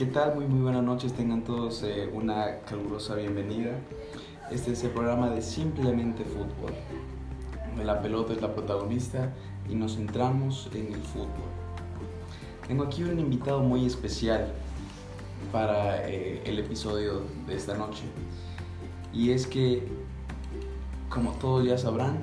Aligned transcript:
¿Qué 0.00 0.06
tal? 0.06 0.34
Muy 0.34 0.46
muy 0.46 0.62
buenas 0.62 0.82
noches, 0.82 1.12
tengan 1.12 1.44
todos 1.44 1.82
eh, 1.82 2.08
una 2.14 2.60
calurosa 2.60 3.16
bienvenida. 3.16 3.72
Este 4.50 4.72
es 4.72 4.82
el 4.82 4.92
programa 4.92 5.28
de 5.28 5.42
Simplemente 5.42 6.24
Fútbol. 6.24 6.72
La 7.84 8.00
pelota 8.00 8.32
es 8.32 8.40
la 8.40 8.54
protagonista 8.54 9.30
y 9.68 9.74
nos 9.74 9.96
centramos 9.96 10.70
en 10.72 10.94
el 10.94 11.02
fútbol. 11.02 11.50
Tengo 12.66 12.84
aquí 12.84 13.02
un 13.02 13.18
invitado 13.18 13.60
muy 13.60 13.84
especial 13.84 14.50
para 15.52 16.08
eh, 16.08 16.44
el 16.46 16.58
episodio 16.60 17.20
de 17.46 17.56
esta 17.56 17.76
noche. 17.76 18.04
Y 19.12 19.32
es 19.32 19.46
que, 19.46 19.86
como 21.10 21.32
todos 21.32 21.66
ya 21.66 21.76
sabrán, 21.76 22.16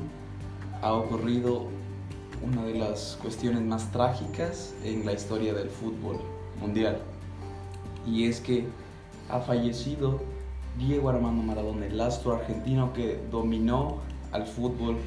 ha 0.81 0.93
ocurrido 0.93 1.67
una 2.43 2.65
de 2.65 2.73
las 2.73 3.19
cuestiones 3.21 3.61
más 3.61 3.91
trágicas 3.91 4.73
en 4.83 5.05
la 5.05 5.13
historia 5.13 5.53
del 5.53 5.69
fútbol 5.69 6.17
mundial. 6.59 6.99
Y 8.07 8.25
es 8.25 8.39
que 8.39 8.65
ha 9.29 9.39
fallecido 9.39 10.21
Diego 10.77 11.09
Armando 11.09 11.43
Maradona, 11.43 11.85
el 11.85 11.99
astro 11.99 12.35
argentino 12.35 12.93
que 12.93 13.19
dominó 13.29 13.97
al 14.31 14.45
fútbol 14.45 14.97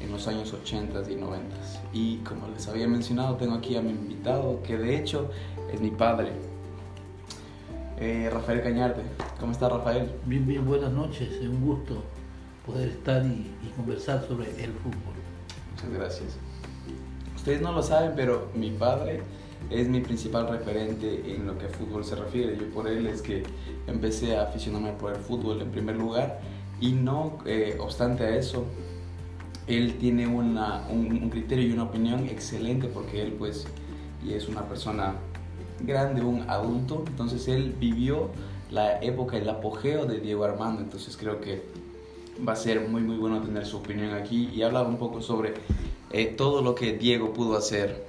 en 0.00 0.12
los 0.12 0.26
años 0.28 0.52
80 0.52 1.10
y 1.10 1.14
90. 1.14 1.56
Y 1.92 2.16
como 2.18 2.48
les 2.48 2.68
había 2.68 2.86
mencionado, 2.86 3.36
tengo 3.36 3.54
aquí 3.54 3.76
a 3.76 3.82
mi 3.82 3.90
invitado, 3.90 4.62
que 4.62 4.76
de 4.76 4.98
hecho 4.98 5.30
es 5.72 5.80
mi 5.80 5.90
padre, 5.90 6.32
eh, 7.98 8.28
Rafael 8.32 8.62
Cañarte. 8.62 9.02
¿Cómo 9.38 9.52
está 9.52 9.68
Rafael? 9.68 10.10
Bien, 10.26 10.46
bien, 10.46 10.66
buenas 10.66 10.92
noches. 10.92 11.30
Es 11.32 11.48
un 11.48 11.64
gusto 11.64 12.02
poder 12.66 12.88
estar 12.88 13.24
y, 13.24 13.50
y 13.62 13.72
conversar 13.76 14.26
sobre 14.26 14.48
el 14.62 14.72
fútbol. 14.72 15.14
Muchas 15.72 15.90
gracias. 15.90 16.36
Ustedes 17.36 17.60
no 17.60 17.72
lo 17.72 17.82
saben, 17.82 18.12
pero 18.16 18.48
mi 18.54 18.70
padre 18.70 19.22
es 19.68 19.88
mi 19.88 20.00
principal 20.00 20.48
referente 20.48 21.34
en 21.34 21.46
lo 21.46 21.58
que 21.58 21.66
a 21.66 21.68
fútbol 21.68 22.04
se 22.04 22.16
refiere. 22.16 22.56
Yo 22.56 22.68
por 22.70 22.88
él 22.88 23.06
es 23.06 23.22
que 23.22 23.42
empecé 23.86 24.36
a 24.36 24.44
aficionarme 24.44 24.92
por 24.92 25.12
el 25.12 25.20
fútbol 25.20 25.60
en 25.60 25.70
primer 25.70 25.96
lugar. 25.96 26.40
Y 26.80 26.92
no 26.92 27.38
eh, 27.44 27.76
obstante 27.78 28.24
a 28.24 28.36
eso, 28.36 28.64
él 29.66 29.98
tiene 29.98 30.26
una, 30.26 30.86
un, 30.88 31.30
criterio 31.30 31.68
y 31.68 31.72
una 31.72 31.84
opinión 31.84 32.26
excelente 32.26 32.88
porque 32.88 33.22
él 33.22 33.34
pues 33.38 33.66
y 34.24 34.34
es 34.34 34.48
una 34.48 34.62
persona 34.62 35.14
grande, 35.80 36.22
un 36.22 36.48
adulto, 36.50 37.04
entonces 37.06 37.48
él 37.48 37.74
vivió 37.78 38.30
la 38.70 39.00
época, 39.02 39.36
el 39.36 39.48
apogeo 39.48 40.04
de 40.06 40.20
Diego 40.20 40.44
Armando, 40.44 40.82
entonces 40.82 41.16
creo 41.16 41.40
que 41.40 41.62
va 42.46 42.52
a 42.52 42.56
ser 42.56 42.88
muy 42.88 43.02
muy 43.02 43.16
bueno 43.16 43.40
tener 43.40 43.64
su 43.66 43.78
opinión 43.78 44.12
aquí 44.14 44.50
y 44.52 44.62
hablar 44.62 44.86
un 44.86 44.96
poco 44.96 45.22
sobre 45.22 45.54
eh, 46.10 46.26
todo 46.26 46.62
lo 46.62 46.74
que 46.74 46.94
Diego 46.94 47.32
pudo 47.32 47.56
hacer 47.56 48.06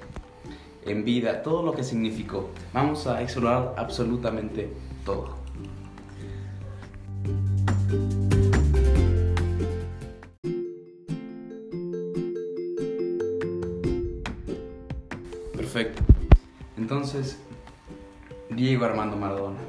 en 0.86 1.06
vida, 1.06 1.42
todo 1.44 1.64
lo 1.64 1.74
que 1.74 1.84
significó. 1.84 2.50
Vamos 2.74 3.08
a 3.08 3.22
explorar 3.22 3.76
absolutamente 3.78 4.72
todo. 5.06 5.36
Perfecto. 15.56 16.04
Entonces, 16.78 17.40
Diego 18.50 18.86
Armando 18.86 19.16
Maradona. 19.16 19.60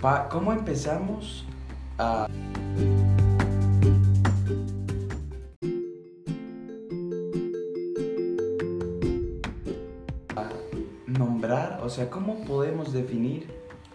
Pa 0.00 0.28
¿Cómo 0.28 0.52
empezamos 0.52 1.44
a... 1.98 2.26
o 11.88 11.90
sea, 11.90 12.10
cómo 12.10 12.44
podemos 12.44 12.92
definir, 12.92 13.46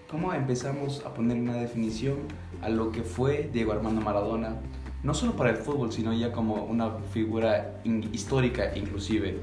cómo 0.09 0.33
empezamos 0.33 1.05
a 1.05 1.13
poner 1.13 1.37
una 1.37 1.53
definición 1.53 2.21
a 2.63 2.69
lo 2.69 2.91
que 2.91 3.03
fue 3.03 3.51
Diego 3.53 3.71
Armando 3.71 4.01
Maradona, 4.01 4.55
no 5.03 5.13
solo 5.13 5.33
para 5.33 5.51
el 5.51 5.57
fútbol, 5.57 5.91
sino 5.91 6.11
ya 6.11 6.31
como 6.31 6.63
una 6.63 6.89
figura 7.11 7.79
histórica 8.11 8.75
inclusive 8.75 9.37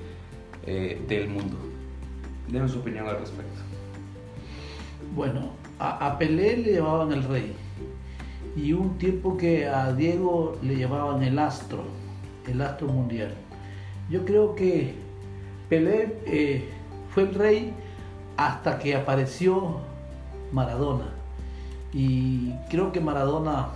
eh, 0.66 1.00
del 1.06 1.28
mundo. 1.28 1.56
Denos 2.48 2.72
su 2.72 2.80
opinión 2.80 3.06
al 3.06 3.20
respecto. 3.20 3.60
Bueno, 5.14 5.52
a, 5.78 6.08
a, 6.08 6.19
Pelé 6.19 6.56
le 6.56 6.72
llamaban 6.72 7.12
el 7.12 7.22
rey 7.22 7.52
y 8.56 8.72
un 8.72 8.98
tiempo 8.98 9.36
que 9.36 9.69
a 9.69 9.92
Diego 9.92 10.58
le 10.60 10.76
llamaban 10.76 11.22
el 11.22 11.38
astro, 11.38 11.84
el 12.50 12.60
astro 12.62 12.88
mundial. 12.88 13.32
Yo 14.10 14.25
creo 14.25 14.56
que 14.56 14.92
Pelé 15.69 16.16
eh, 16.26 16.69
fue 17.14 17.22
el 17.22 17.34
rey 17.36 17.75
hasta 18.40 18.78
que 18.78 18.94
apareció 18.94 19.80
Maradona 20.50 21.12
y 21.92 22.54
creo 22.70 22.90
que 22.90 22.98
Maradona 22.98 23.68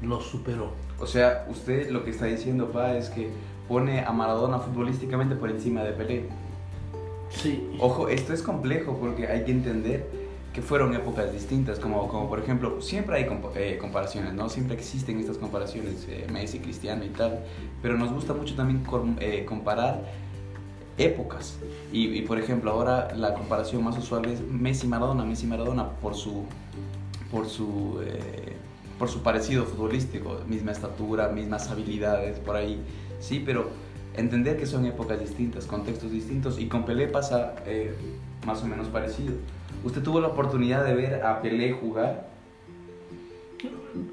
lo 0.00 0.22
superó. 0.22 0.70
O 0.98 1.06
sea, 1.06 1.46
usted 1.50 1.90
lo 1.90 2.02
que 2.02 2.12
está 2.12 2.24
diciendo, 2.24 2.70
pa, 2.70 2.96
es 2.96 3.10
que 3.10 3.28
pone 3.68 4.00
a 4.00 4.12
Maradona 4.12 4.58
futbolísticamente 4.58 5.34
por 5.34 5.50
encima 5.50 5.82
de 5.82 5.92
Pelé. 5.92 6.24
Sí. 7.28 7.68
Ojo, 7.78 8.08
esto 8.08 8.32
es 8.32 8.40
complejo 8.40 8.96
porque 8.98 9.26
hay 9.26 9.44
que 9.44 9.50
entender 9.50 10.08
que 10.54 10.62
fueron 10.62 10.94
épocas 10.94 11.30
distintas, 11.30 11.78
como, 11.78 12.08
como 12.08 12.30
por 12.30 12.38
ejemplo, 12.38 12.80
siempre 12.80 13.16
hay 13.16 13.26
comp 13.26 13.54
eh, 13.54 13.76
comparaciones, 13.78 14.32
¿no? 14.32 14.48
Siempre 14.48 14.74
existen 14.74 15.20
estas 15.20 15.36
comparaciones, 15.36 16.06
eh, 16.08 16.26
Messi, 16.32 16.60
Cristiano 16.60 17.04
y 17.04 17.10
tal, 17.10 17.44
pero 17.82 17.98
nos 17.98 18.10
gusta 18.10 18.32
mucho 18.32 18.54
también 18.54 18.82
com 18.82 19.16
eh, 19.20 19.44
comparar 19.44 20.02
épocas. 20.98 21.58
Y, 21.92 22.22
por 22.22 22.38
ejemplo, 22.38 22.70
ahora 22.70 23.14
la 23.14 23.34
comparación 23.34 23.84
más 23.84 23.96
usual 23.98 24.26
es 24.26 24.40
Messi-Maradona, 24.40 25.24
Messi-Maradona 25.24 25.90
por 26.00 26.14
su, 26.14 26.44
por 27.30 27.46
su 27.46 28.00
por 28.98 29.08
su 29.08 29.22
parecido 29.22 29.64
futbolístico, 29.64 30.40
misma 30.46 30.72
estatura, 30.72 31.28
mismas 31.28 31.70
habilidades 31.70 32.38
por 32.38 32.56
ahí, 32.56 32.80
sí, 33.20 33.42
pero 33.44 33.68
entender 34.16 34.56
que 34.58 34.66
son 34.66 34.86
épocas 34.86 35.20
distintas, 35.20 35.66
contextos 35.66 36.10
distintos 36.10 36.58
y 36.58 36.66
con 36.66 36.84
Pelé 36.84 37.06
pasa 37.08 37.56
eh, 37.66 37.94
más 38.46 38.62
o 38.62 38.66
menos 38.66 38.88
parecido. 38.88 39.34
¿Usted 39.84 40.02
tuvo 40.02 40.20
la 40.20 40.28
oportunidad 40.28 40.84
de 40.84 40.94
ver 40.94 41.22
a 41.22 41.42
Pelé 41.42 41.72
jugar? 41.72 42.28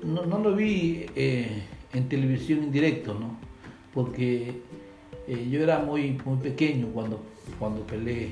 No, 0.03 0.25
no 0.25 0.39
lo 0.39 0.55
vi 0.55 1.05
eh, 1.15 1.63
en 1.93 2.09
televisión 2.09 2.63
en 2.63 2.71
directo, 2.71 3.13
¿no? 3.13 3.37
Porque 3.93 4.61
eh, 5.27 5.47
yo 5.49 5.61
era 5.61 5.79
muy, 5.79 6.19
muy 6.25 6.37
pequeño 6.37 6.87
cuando, 6.87 7.19
cuando 7.59 7.81
Pelé 7.81 8.31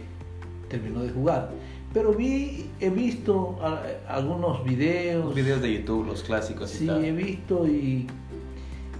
terminó 0.69 1.01
de 1.01 1.09
jugar. 1.09 1.51
Pero 1.93 2.13
vi, 2.13 2.69
he 2.79 2.89
visto 2.89 3.57
a, 3.61 3.81
algunos 4.07 4.63
videos. 4.63 5.25
Los 5.25 5.35
videos 5.35 5.61
de 5.61 5.73
YouTube, 5.73 6.07
los 6.07 6.23
clásicos. 6.23 6.69
Sí, 6.69 6.87
tal. 6.87 7.03
he 7.03 7.11
visto 7.11 7.67
y, 7.67 8.07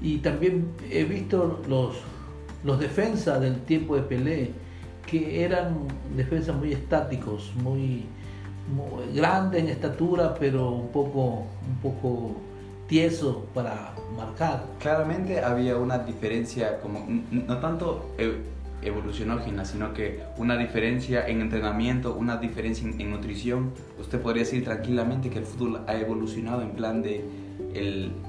y 0.01 0.17
también 0.17 0.67
he 0.89 1.03
visto 1.05 1.61
los, 1.67 1.97
los 2.63 2.79
defensas 2.79 3.39
del 3.39 3.61
tiempo 3.61 3.95
de 3.95 4.01
Pelé, 4.01 4.51
que 5.07 5.43
eran 5.43 5.87
defensas 6.15 6.55
muy 6.55 6.73
estáticos, 6.73 7.51
muy, 7.55 8.05
muy 8.73 9.13
grandes 9.15 9.63
en 9.63 9.69
estatura, 9.69 10.35
pero 10.35 10.71
un 10.71 10.89
poco, 10.89 11.45
un 11.67 11.77
poco 11.81 12.35
tieso 12.91 13.45
para 13.53 13.93
marcar. 14.17 14.65
Claramente 14.81 15.39
había 15.39 15.77
una 15.77 15.99
diferencia, 15.99 16.81
como 16.81 17.07
no 17.31 17.57
tanto 17.59 18.13
evolucionógena, 18.81 19.63
sino 19.63 19.93
que 19.93 20.19
una 20.35 20.57
diferencia 20.57 21.25
en 21.25 21.39
entrenamiento, 21.39 22.13
una 22.13 22.35
diferencia 22.35 22.85
en, 22.85 22.99
en, 22.99 23.11
nutrición. 23.11 23.71
Usted 23.97 24.19
podría 24.19 24.43
decir 24.43 24.65
tranquilamente 24.65 25.29
que 25.29 25.39
el 25.39 25.45
fútbol 25.45 25.83
ha 25.87 25.95
evolucionado 25.95 26.63
en 26.63 26.71
plan 26.71 27.01
de 27.01 27.23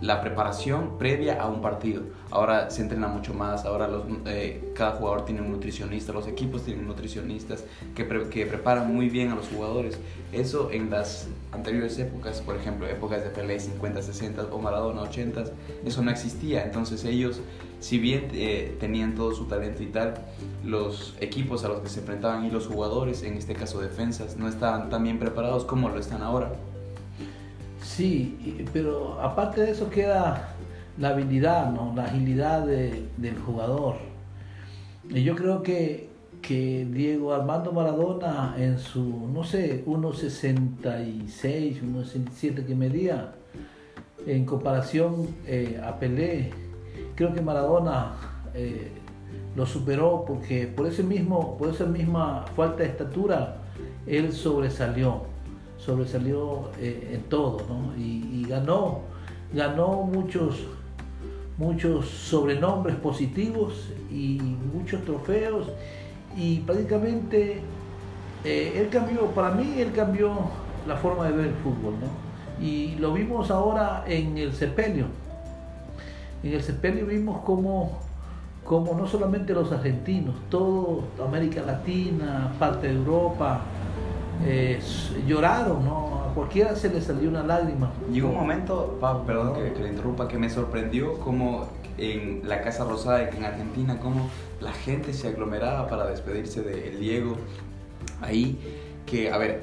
la 0.00 0.20
preparación 0.20 0.98
previa 0.98 1.40
a 1.40 1.48
un 1.48 1.60
partido. 1.60 2.02
Ahora 2.30 2.70
se 2.70 2.82
entrena 2.82 3.08
mucho 3.08 3.34
más, 3.34 3.64
ahora 3.64 3.88
eh, 4.26 4.72
cada 4.74 4.92
jugador 4.92 5.24
tiene 5.24 5.42
un 5.42 5.50
nutricionista, 5.50 6.12
los 6.12 6.26
equipos 6.26 6.64
tienen 6.64 6.86
nutricionistas 6.86 7.64
que, 7.94 8.06
que 8.30 8.46
preparan 8.46 8.94
muy 8.94 9.08
bien 9.08 9.30
a 9.30 9.34
los 9.34 9.48
jugadores. 9.48 9.98
Eso 10.32 10.70
en 10.70 10.90
las 10.90 11.28
anteriores 11.52 11.98
épocas, 11.98 12.40
por 12.40 12.56
ejemplo, 12.56 12.86
épocas 12.86 13.22
de 13.22 13.30
Pelé 13.30 13.60
50, 13.60 14.02
60 14.02 14.46
o 14.50 14.58
Maradona 14.58 15.02
80, 15.02 15.44
eso 15.84 16.02
no 16.02 16.10
existía. 16.10 16.64
Entonces 16.64 17.04
ellos 17.04 17.40
si 17.82 17.98
bien 17.98 18.28
eh, 18.32 18.76
tenían 18.78 19.16
todo 19.16 19.34
su 19.34 19.46
talento 19.46 19.82
y 19.82 19.86
tal, 19.86 20.14
los 20.64 21.16
equipos 21.20 21.64
a 21.64 21.68
los 21.68 21.80
que 21.80 21.88
se 21.88 21.98
enfrentaban 21.98 22.44
y 22.44 22.50
los 22.50 22.68
jugadores, 22.68 23.24
en 23.24 23.36
este 23.36 23.54
caso 23.54 23.80
defensas, 23.80 24.36
no 24.36 24.46
estaban 24.46 24.88
tan 24.88 25.02
bien 25.02 25.18
preparados 25.18 25.64
como 25.64 25.88
lo 25.88 25.98
están 25.98 26.22
ahora. 26.22 26.52
Sí, 27.82 28.64
pero 28.72 29.20
aparte 29.20 29.62
de 29.62 29.72
eso 29.72 29.90
queda 29.90 30.54
la 30.98 31.08
habilidad, 31.10 31.72
¿no? 31.72 31.92
la 31.94 32.04
agilidad 32.04 32.66
de, 32.66 33.08
del 33.16 33.38
jugador. 33.38 33.96
Y 35.08 35.22
yo 35.24 35.34
creo 35.34 35.62
que, 35.62 36.08
que 36.40 36.86
Diego 36.90 37.34
Armando 37.34 37.72
Maradona 37.72 38.54
en 38.56 38.78
su, 38.78 39.28
no 39.32 39.44
sé, 39.44 39.84
1,66, 39.84 41.82
1,67 41.82 42.66
que 42.66 42.74
medía, 42.74 43.32
en 44.26 44.44
comparación 44.44 45.28
eh, 45.46 45.80
a 45.84 45.98
Pelé, 45.98 46.50
creo 47.16 47.34
que 47.34 47.40
Maradona 47.40 48.12
eh, 48.54 48.92
lo 49.56 49.66
superó 49.66 50.24
porque 50.26 50.66
por 50.66 50.86
ese 50.86 51.02
mismo, 51.02 51.56
por 51.58 51.70
esa 51.70 51.86
misma 51.86 52.44
falta 52.54 52.84
de 52.84 52.88
estatura 52.90 53.56
él 54.06 54.32
sobresalió, 54.32 55.22
sobresalió 55.84 56.70
eh, 56.78 57.12
en 57.14 57.22
todo, 57.24 57.58
¿no? 57.68 57.96
y, 57.96 58.44
ganó, 58.48 59.00
ganó 59.52 60.02
muchos, 60.02 60.66
muchos 61.58 62.06
sobrenombres 62.06 62.96
positivos 62.96 63.90
y 64.10 64.38
muchos 64.74 65.04
trofeos 65.04 65.68
y 66.36 66.60
prácticamente 66.60 67.60
eh, 68.44 68.72
él 68.76 68.88
cambió, 68.90 69.26
para 69.26 69.50
mí 69.50 69.74
él 69.78 69.92
cambió 69.92 70.32
la 70.86 70.96
forma 70.96 71.26
de 71.26 71.32
ver 71.32 71.46
el 71.46 71.54
fútbol, 71.54 71.94
¿no? 72.00 72.64
Y 72.64 72.96
lo 72.96 73.12
vimos 73.12 73.50
ahora 73.50 74.04
en 74.06 74.36
el 74.38 74.52
sepelio. 74.52 75.06
En 76.42 76.52
el 76.52 76.62
sepelio 76.62 77.06
vimos 77.06 77.40
cómo, 77.44 78.00
como 78.64 78.94
no 78.94 79.06
solamente 79.06 79.52
los 79.54 79.70
argentinos, 79.72 80.34
todo 80.50 81.04
América 81.24 81.62
Latina, 81.62 82.52
parte 82.58 82.88
de 82.88 82.94
Europa, 82.94 83.62
eh, 84.44 84.80
lloraron, 85.26 85.84
¿no? 85.84 86.24
A 86.30 86.34
cualquiera 86.34 86.74
se 86.76 86.88
le 86.88 87.00
salió 87.00 87.28
una 87.28 87.42
lágrima. 87.42 87.92
Llegó 88.12 88.28
un 88.28 88.36
momento, 88.36 88.98
perdón 89.26 89.54
que, 89.54 89.72
que, 89.72 89.82
le 89.82 89.90
interrumpa, 89.90 90.28
que 90.28 90.38
me 90.38 90.50
sorprendió 90.50 91.18
como 91.18 91.68
en 91.98 92.42
la 92.48 92.62
Casa 92.62 92.84
Rosada 92.84 93.28
en 93.28 93.44
Argentina, 93.44 93.98
como 93.98 94.30
la 94.60 94.72
gente 94.72 95.12
se 95.12 95.28
aglomeraba 95.28 95.88
para 95.88 96.06
despedirse 96.06 96.62
de 96.62 96.90
Diego. 96.96 97.36
Ahí, 98.20 98.58
que, 99.06 99.30
a 99.30 99.38
ver, 99.38 99.62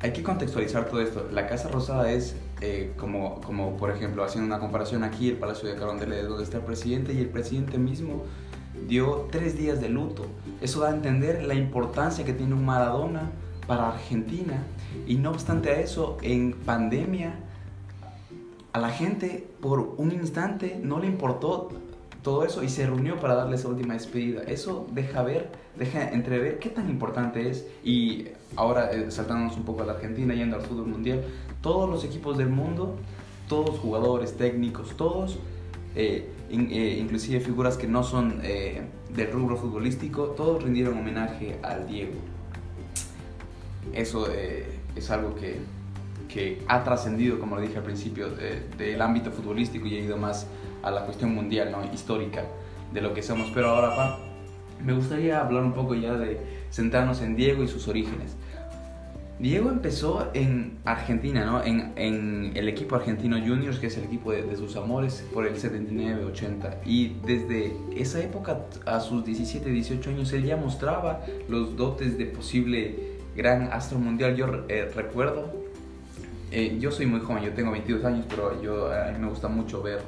hay 0.00 0.12
que 0.12 0.22
contextualizar 0.22 0.86
todo 0.86 1.00
esto. 1.00 1.28
La 1.32 1.46
Casa 1.46 1.68
Rosada 1.68 2.10
es 2.10 2.36
eh, 2.60 2.92
como, 2.96 3.40
como, 3.40 3.76
por 3.76 3.90
ejemplo, 3.90 4.24
haciendo 4.24 4.46
una 4.46 4.58
comparación 4.58 5.04
aquí, 5.04 5.28
el 5.28 5.36
Palacio 5.36 5.68
de 5.68 5.76
Carondelet, 5.76 6.26
donde 6.26 6.44
está 6.44 6.58
el 6.58 6.64
presidente, 6.64 7.12
y 7.12 7.18
el 7.18 7.28
presidente 7.28 7.78
mismo 7.78 8.24
dio 8.86 9.28
tres 9.30 9.56
días 9.56 9.80
de 9.80 9.88
luto. 9.88 10.26
Eso 10.60 10.80
da 10.80 10.90
a 10.90 10.94
entender 10.94 11.42
la 11.44 11.54
importancia 11.54 12.24
que 12.24 12.32
tiene 12.32 12.54
un 12.54 12.64
Maradona 12.64 13.30
para 13.70 13.90
Argentina. 13.90 14.64
Y 15.06 15.14
no 15.14 15.30
obstante 15.30 15.70
a 15.70 15.78
eso, 15.78 16.18
en 16.22 16.54
pandemia, 16.54 17.36
a 18.72 18.80
la 18.80 18.90
gente 18.90 19.46
por 19.60 19.94
un 19.96 20.10
instante 20.10 20.80
no 20.82 20.98
le 20.98 21.06
importó 21.06 21.68
todo 22.24 22.44
eso 22.44 22.64
y 22.64 22.68
se 22.68 22.84
reunió 22.84 23.20
para 23.20 23.36
darle 23.36 23.54
esa 23.54 23.68
última 23.68 23.94
despedida. 23.94 24.42
Eso 24.42 24.88
deja 24.90 25.22
ver, 25.22 25.52
deja 25.78 26.10
entrever 26.10 26.58
qué 26.58 26.68
tan 26.68 26.90
importante 26.90 27.48
es. 27.48 27.64
Y 27.84 28.24
ahora 28.56 28.90
eh, 28.90 29.08
saltándonos 29.12 29.56
un 29.56 29.62
poco 29.62 29.82
a 29.82 29.86
la 29.86 29.92
Argentina, 29.92 30.34
yendo 30.34 30.56
al 30.56 30.62
fútbol 30.62 30.88
mundial, 30.88 31.22
todos 31.62 31.88
los 31.88 32.02
equipos 32.02 32.36
del 32.38 32.48
mundo, 32.48 32.96
todos 33.48 33.78
jugadores, 33.78 34.36
técnicos, 34.36 34.96
todos, 34.96 35.38
eh, 35.94 36.28
eh, 36.50 36.98
inclusive 37.00 37.38
figuras 37.38 37.76
que 37.76 37.86
no 37.86 38.02
son 38.02 38.40
del 38.40 39.30
rubro 39.30 39.56
futbolístico, 39.56 40.24
todos 40.30 40.60
rindieron 40.64 40.98
homenaje 40.98 41.60
al 41.62 41.86
Diego. 41.86 42.18
Eso 43.92 44.28
es 44.96 45.10
algo 45.10 45.34
que, 45.34 45.58
que 46.28 46.62
ha 46.68 46.84
trascendido, 46.84 47.38
como 47.38 47.56
lo 47.56 47.62
dije 47.62 47.78
al 47.78 47.84
principio, 47.84 48.28
del 48.78 49.02
ámbito 49.02 49.30
futbolístico 49.30 49.86
y 49.86 49.96
ha 49.96 50.00
ido 50.00 50.16
más 50.16 50.46
a 50.82 50.90
la 50.90 51.04
cuestión 51.04 51.34
mundial, 51.34 51.70
¿no? 51.72 51.92
histórica 51.92 52.44
de 52.92 53.00
lo 53.00 53.14
que 53.14 53.22
somos. 53.22 53.50
Pero 53.54 53.70
ahora, 53.70 53.96
pa, 53.96 54.18
me 54.84 54.92
gustaría 54.92 55.40
hablar 55.40 55.62
un 55.62 55.72
poco 55.72 55.94
ya 55.94 56.14
de 56.14 56.38
centrarnos 56.70 57.20
en 57.20 57.36
Diego 57.36 57.62
y 57.62 57.68
sus 57.68 57.88
orígenes. 57.88 58.36
Diego 59.38 59.70
empezó 59.70 60.28
en 60.34 60.76
Argentina, 60.84 61.46
¿no? 61.46 61.64
En, 61.64 61.92
en, 61.96 62.52
el 62.54 62.68
equipo 62.68 62.96
argentino 62.96 63.38
Juniors, 63.38 63.78
que 63.78 63.86
es 63.86 63.96
el 63.96 64.04
equipo 64.04 64.32
de, 64.32 64.54
sus 64.54 64.76
amores, 64.76 65.26
por 65.32 65.46
el 65.46 65.54
79-80. 65.54 66.76
Y 66.84 67.14
desde 67.26 67.72
esa 67.96 68.20
época, 68.20 68.66
a 68.84 69.00
sus 69.00 69.24
17, 69.24 69.70
18 69.70 70.10
años, 70.10 70.32
él 70.34 70.44
ya 70.44 70.58
mostraba 70.58 71.24
los 71.48 71.74
dotes 71.74 72.18
de 72.18 72.26
posible 72.26 73.09
gran 73.40 73.72
astro 73.72 73.98
mundial. 73.98 74.36
Yo 74.36 74.46
eh, 74.68 74.90
recuerdo, 74.94 75.50
eh, 76.50 76.76
yo 76.78 76.90
soy 76.90 77.06
muy 77.06 77.20
joven, 77.20 77.42
yo 77.42 77.52
tengo 77.52 77.70
22 77.70 78.04
años, 78.04 78.26
pero 78.28 78.60
yo, 78.60 78.92
a 78.92 79.10
mí 79.12 79.18
me 79.18 79.28
gusta 79.28 79.48
mucho 79.48 79.82
ver 79.82 80.00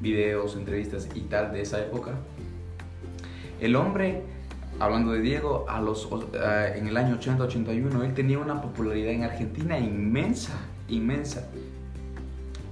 videos, 0.00 0.56
entrevistas 0.56 1.06
y 1.14 1.20
tal 1.22 1.52
de 1.52 1.60
esa 1.60 1.78
época. 1.78 2.12
El 3.60 3.76
hombre, 3.76 4.22
hablando 4.78 5.12
de 5.12 5.20
Diego, 5.20 5.66
a 5.68 5.78
los, 5.82 6.08
eh, 6.32 6.72
en 6.76 6.88
el 6.88 6.96
año 6.96 7.18
80-81, 7.20 8.02
él 8.02 8.14
tenía 8.14 8.38
una 8.38 8.62
popularidad 8.62 9.12
en 9.12 9.24
Argentina 9.24 9.78
inmensa, 9.78 10.54
inmensa. 10.88 11.50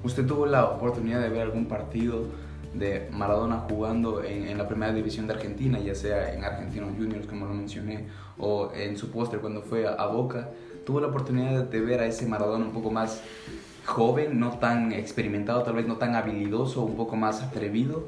¿Usted 0.03 0.25
tuvo 0.27 0.47
la 0.47 0.65
oportunidad 0.65 1.21
de 1.21 1.29
ver 1.29 1.43
algún 1.43 1.67
partido 1.67 2.25
de 2.75 3.09
Maradona 3.13 3.65
jugando 3.69 4.23
en, 4.23 4.57
la 4.57 4.69
primera 4.69 4.93
división 4.93 5.27
de 5.27 5.35
Argentina, 5.35 5.79
ya 5.79 5.95
sea 5.95 6.33
en 6.35 6.45
Argentinos 6.45 6.91
Juniors, 6.97 7.27
como 7.27 7.47
lo 7.47 7.55
mencioné, 7.55 8.07
o 8.39 8.71
en 8.75 8.97
su 8.97 9.11
póster 9.11 9.41
cuando 9.41 9.63
fue 9.63 9.87
a, 9.87 9.93
a 9.93 10.07
Boca? 10.07 10.51
¿Tuvo 10.85 11.01
la 11.01 11.09
oportunidad 11.09 11.65
de 11.65 11.81
ver 11.81 12.01
a 12.01 12.07
ese 12.07 12.27
Maradona 12.27 12.65
un 12.65 12.73
poco 12.73 12.91
más 12.91 13.23
joven, 13.85 14.39
no 14.39 14.59
tan 14.59 14.93
experimentado, 14.93 15.63
tal 15.63 15.75
vez 15.75 15.87
no 15.87 15.97
tan 15.97 16.15
habilidoso, 16.15 16.83
un 16.83 16.97
poco 16.97 17.17
más 17.17 17.43
atrevido? 17.43 18.05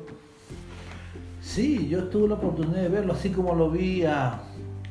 Sí, 1.43 1.89
yo 1.89 2.05
tuve 2.05 2.29
la 2.29 2.35
oportunidad 2.35 2.83
de 2.83 2.89
verlo, 2.89 3.15
así 3.15 3.31
como 3.31 3.55
lo 3.55 3.71
vi 3.71 4.05
a 4.05 4.43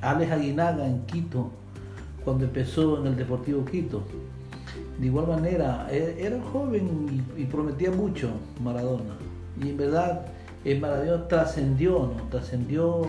Alex 0.02 0.32
Aguinaga 0.32 0.88
en 0.88 1.06
Quito, 1.06 1.52
cuando 2.26 2.46
empezó 2.46 3.00
en 3.00 3.08
el 3.08 3.16
Deportivo 3.16 3.64
Quito. 3.66 4.04
De 5.00 5.06
igual 5.06 5.28
manera, 5.28 5.88
e, 5.92 6.18
era 6.20 6.42
joven 6.52 7.24
y, 7.38 7.46
prometía 7.46 7.92
mucho 7.92 8.30
Maradona. 8.62 9.16
Y 9.62 9.70
en 9.70 9.78
verdad, 9.78 10.26
el 10.66 10.80
Maradona 10.80 11.28
trascendió, 11.28 12.12
¿no? 12.16 12.24
Trascendió, 12.30 13.04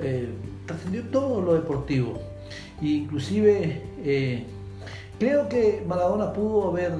eh, 0.00 0.28
trascendió 0.66 1.02
todo 1.04 1.40
lo 1.40 1.54
deportivo. 1.54 2.20
E 2.80 2.86
inclusive 2.86 3.82
eh, 4.04 4.46
Creo 5.22 5.48
que 5.48 5.84
Maradona 5.86 6.32
pudo 6.32 6.70
haber, 6.70 6.94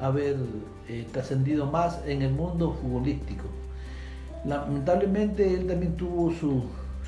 haber 0.00 0.34
eh, 0.88 1.06
trascendido 1.12 1.64
más 1.64 2.00
en 2.06 2.22
el 2.22 2.32
mundo 2.32 2.72
futbolístico. 2.72 3.44
Lamentablemente 4.44 5.54
él 5.54 5.68
también 5.68 5.96
tuvo 5.96 6.32
su, 6.32 6.64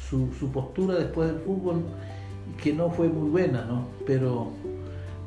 su, 0.08 0.52
postura 0.52 0.94
después 0.94 1.32
del 1.32 1.40
fútbol 1.40 1.82
que 2.62 2.72
no 2.72 2.88
fue 2.88 3.08
muy 3.08 3.30
buena, 3.30 3.64
¿no? 3.64 3.86
Pero, 4.06 4.52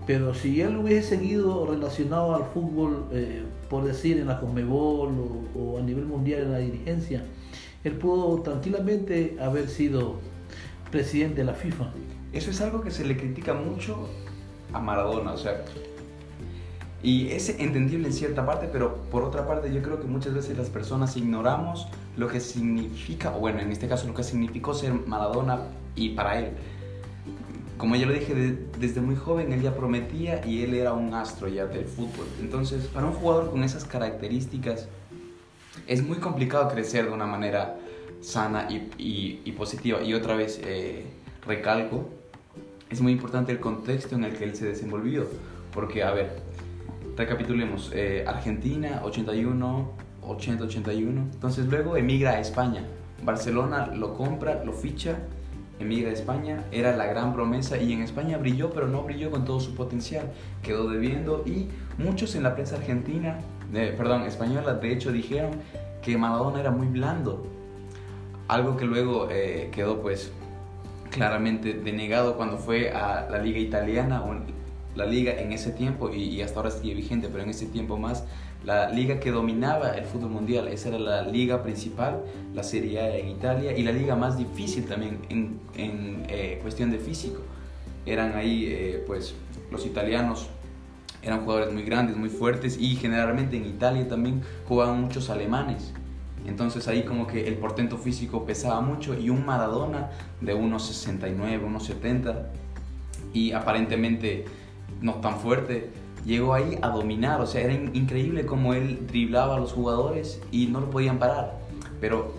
pero 0.06 0.34
si 0.34 0.62
él 0.62 0.78
hubiese 0.78 1.18
seguido 1.18 1.66
relacionado 1.66 2.36
al 2.36 2.46
fútbol, 2.46 3.06
eh, 3.12 3.44
por 3.70 3.86
decir, 3.86 4.18
en 4.18 4.28
la 4.28 4.40
Conmebol 4.40 5.10
o, 5.10 5.60
o, 5.60 5.80
a 5.80 5.82
nivel 5.82 6.06
mundial 6.06 6.44
en 6.44 6.52
la 6.52 6.58
dirigencia, 6.60 7.24
él 7.84 7.94
pudo 7.94 8.42
tranquilamente 8.42 9.38
haber 9.42 9.70
sido 9.70 10.20
presidente 10.92 11.38
de 11.38 11.46
la 11.46 11.54
FIFA. 11.54 11.92
Eso 12.34 12.52
es 12.52 12.62
algo 12.62 12.82
que 12.82 12.92
se 12.92 13.06
le 13.06 13.18
critica 13.18 13.54
mucho 13.54 14.10
a 14.74 14.80
Maradona, 14.80 15.34
o 15.34 15.38
sea, 15.38 15.64
y 17.04 17.32
es 17.32 17.50
entendible 17.50 18.08
en 18.08 18.14
cierta 18.14 18.46
parte, 18.46 18.70
pero 18.72 18.96
por 19.12 19.24
otra 19.24 19.46
parte 19.46 19.72
yo 19.74 19.82
creo 19.82 20.00
que 20.00 20.08
muchas 20.08 20.34
veces 20.34 20.58
las 20.58 20.70
personas 20.70 21.18
ignoramos 21.18 21.88
lo 22.16 22.30
que 22.30 22.40
significa, 22.40 23.36
o 23.36 23.40
bueno, 23.40 23.60
en 23.60 23.74
este 23.74 23.90
caso 23.90 24.08
lo 24.08 24.14
que 24.14 24.24
significó 24.24 24.74
ser 24.74 24.94
Maradona 24.94 25.64
y 25.98 26.10
para 26.10 26.40
él. 26.40 26.52
Como 27.78 27.96
ya 27.96 28.06
lo 28.06 28.14
dije, 28.14 28.34
desde 28.80 29.02
muy 29.02 29.16
joven 29.16 29.52
él 29.52 29.62
ya 29.62 29.76
prometía 29.76 30.46
y 30.46 30.64
él 30.64 30.74
era 30.74 30.94
un 30.94 31.14
astro 31.14 31.48
ya 31.48 31.66
del 31.66 31.86
fútbol. 31.86 32.28
Entonces, 32.40 32.86
para 32.88 33.08
un 33.08 33.14
jugador 33.14 33.52
con 33.52 33.64
esas 33.64 33.86
características, 33.86 34.88
es 35.88 36.04
muy 36.04 36.18
complicado 36.18 36.70
crecer 36.70 37.06
de 37.06 37.12
una 37.12 37.26
manera 37.26 37.78
sana 38.22 38.68
y, 38.70 39.52
positiva. 39.58 40.02
Y 40.02 40.14
otra 40.14 40.36
vez, 40.36 40.60
eh, 40.64 41.06
recalco, 41.46 42.10
es 42.90 43.02
muy 43.02 43.12
importante 43.12 43.52
el 43.52 43.60
contexto 43.60 44.16
en 44.16 44.24
el 44.24 44.34
que 44.34 44.46
él 44.46 44.56
se 44.56 44.66
desenvolvió. 44.66 45.28
Porque, 45.74 46.04
a 46.04 46.12
ver, 46.12 46.42
recapitulemos. 47.18 47.92
Eh, 47.94 48.24
Argentina, 48.28 49.02
81, 49.04 49.92
80, 50.22 50.64
81. 50.64 51.22
Entonces 51.34 51.66
luego 51.66 51.98
emigra 51.98 52.32
a 52.32 52.40
España. 52.40 52.86
Barcelona 53.24 53.88
lo 53.88 54.16
compra, 54.16 54.64
lo 54.64 54.74
ficha, 54.74 55.18
emigra 55.80 56.10
a 56.10 56.14
España. 56.14 56.64
Era 56.72 56.96
la 56.96 57.06
gran 57.06 57.34
promesa 57.34 57.78
y 57.78 57.94
en 57.94 58.02
España 58.02 58.38
brilló, 58.38 58.72
pero 58.72 58.88
no 58.88 59.04
brilló 59.04 59.32
con 59.32 59.46
todo 59.46 59.60
su 59.60 59.76
potencial. 59.76 60.32
Quedó 60.62 60.90
debiendo 60.90 61.44
y 61.46 61.70
muchos 61.98 62.36
en 62.36 62.44
la 62.44 62.56
prensa 62.56 62.78
argentina, 62.78 63.40
perdón, 63.72 64.24
española, 64.24 64.76
de 64.76 64.92
hecho 64.92 65.12
dijeron 65.12 65.52
que 66.02 66.18
Maradona 66.18 66.60
era 66.60 66.72
muy 66.72 66.88
blando. 66.88 67.46
Algo 68.48 68.78
que 68.78 68.86
luego 68.86 69.30
eh, 69.32 69.70
quedó 69.72 70.02
pues 70.02 70.32
claramente 71.10 71.74
denegado 71.74 72.36
cuando 72.36 72.58
fue 72.58 72.92
a 72.92 73.28
la 73.30 73.38
liga 73.38 73.60
italiana, 73.60 74.24
la 74.96 75.06
liga 75.06 75.34
en 75.40 75.52
ese 75.54 75.72
tiempo, 75.72 76.10
y, 76.10 76.42
hasta 76.42 76.60
ahora 76.60 76.72
sigue 76.72 76.94
vigente, 76.94 77.30
pero 77.32 77.44
en 77.44 77.50
ese 77.50 77.68
tiempo 77.68 77.98
más, 77.98 78.26
la 78.66 78.90
liga 78.90 79.20
que 79.20 79.32
dominaba 79.32 79.92
el 79.92 80.06
fútbol 80.06 80.30
mundial, 80.30 80.68
esa 80.68 80.90
era 80.90 81.00
la 81.00 81.22
liga 81.24 81.64
principal, 81.64 82.24
la 82.54 82.64
Serie 82.64 83.00
A 83.00 83.18
en 83.18 83.30
Italia, 83.30 83.78
y 83.78 83.84
la 83.84 83.92
liga 83.92 84.16
más 84.16 84.38
difícil 84.38 84.86
también 84.86 85.20
en, 85.30 85.60
en 85.76 86.26
eh, 86.30 86.60
cuestión 86.62 86.92
de 86.92 86.98
físico. 86.98 87.42
Eran 88.06 88.36
ahí, 88.36 88.66
eh, 88.68 89.04
pues, 89.06 89.36
los 89.72 89.86
italianos 89.86 90.50
eran 91.22 91.42
jugadores 91.44 91.74
muy 91.74 91.84
grandes, 91.84 92.16
muy 92.16 92.30
fuertes, 92.30 92.78
y 92.80 92.96
generalmente 92.96 93.58
en 93.58 93.66
Italia 93.66 94.08
también 94.08 94.42
jugaban 94.68 95.02
muchos 95.02 95.30
alemanes. 95.30 95.94
Entonces 96.46 96.88
ahí 96.88 97.04
como 97.04 97.28
que 97.28 97.48
el 97.48 97.56
portento 97.56 97.98
físico 97.98 98.46
pesaba 98.46 98.82
mucho 98.82 99.18
y 99.18 99.30
un 99.30 99.46
Maradona 99.46 100.10
de 100.42 100.54
unos 100.54 100.86
69, 100.88 101.64
unos 101.66 101.86
70 101.86 102.50
y 103.34 103.54
aparentemente 103.54 104.46
no 105.02 105.16
tan 105.16 105.40
fuerte, 105.40 105.90
llegó 106.26 106.54
ahí 106.54 106.78
a 106.82 106.90
dominar. 106.90 107.42
O 107.42 107.48
sea, 107.48 107.62
era 107.62 107.74
increíble 107.74 108.46
cómo 108.46 108.74
él 108.74 109.08
driblaba 109.08 109.56
a 109.56 109.60
los 109.60 109.74
jugadores 109.74 110.42
y 110.52 110.68
no 110.68 110.80
lo 110.80 110.90
podían 110.90 111.20
parar. 111.20 111.60
Pero 112.00 112.34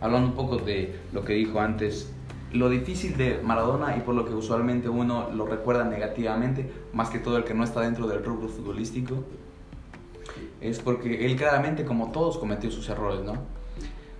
hablando 0.00 0.28
un 0.28 0.34
poco 0.34 0.56
de 0.56 0.98
lo 1.12 1.24
que 1.24 1.34
dijo 1.34 1.60
antes, 1.60 2.12
lo 2.52 2.68
difícil 2.68 3.16
de 3.16 3.40
Maradona 3.42 3.96
y 3.96 4.00
por 4.00 4.14
lo 4.14 4.24
que 4.24 4.34
usualmente 4.34 4.88
uno 4.88 5.30
lo 5.30 5.46
recuerda 5.46 5.84
negativamente, 5.84 6.70
más 6.92 7.10
que 7.10 7.18
todo 7.18 7.36
el 7.36 7.44
que 7.44 7.54
no 7.54 7.64
está 7.64 7.80
dentro 7.80 8.06
del 8.08 8.24
rubro 8.24 8.48
futbolístico, 8.48 9.24
es 10.60 10.78
porque 10.80 11.26
él 11.26 11.36
claramente, 11.36 11.84
como 11.84 12.10
todos, 12.10 12.38
cometió 12.38 12.70
sus 12.70 12.88
errores, 12.88 13.22
¿no? 13.22 13.34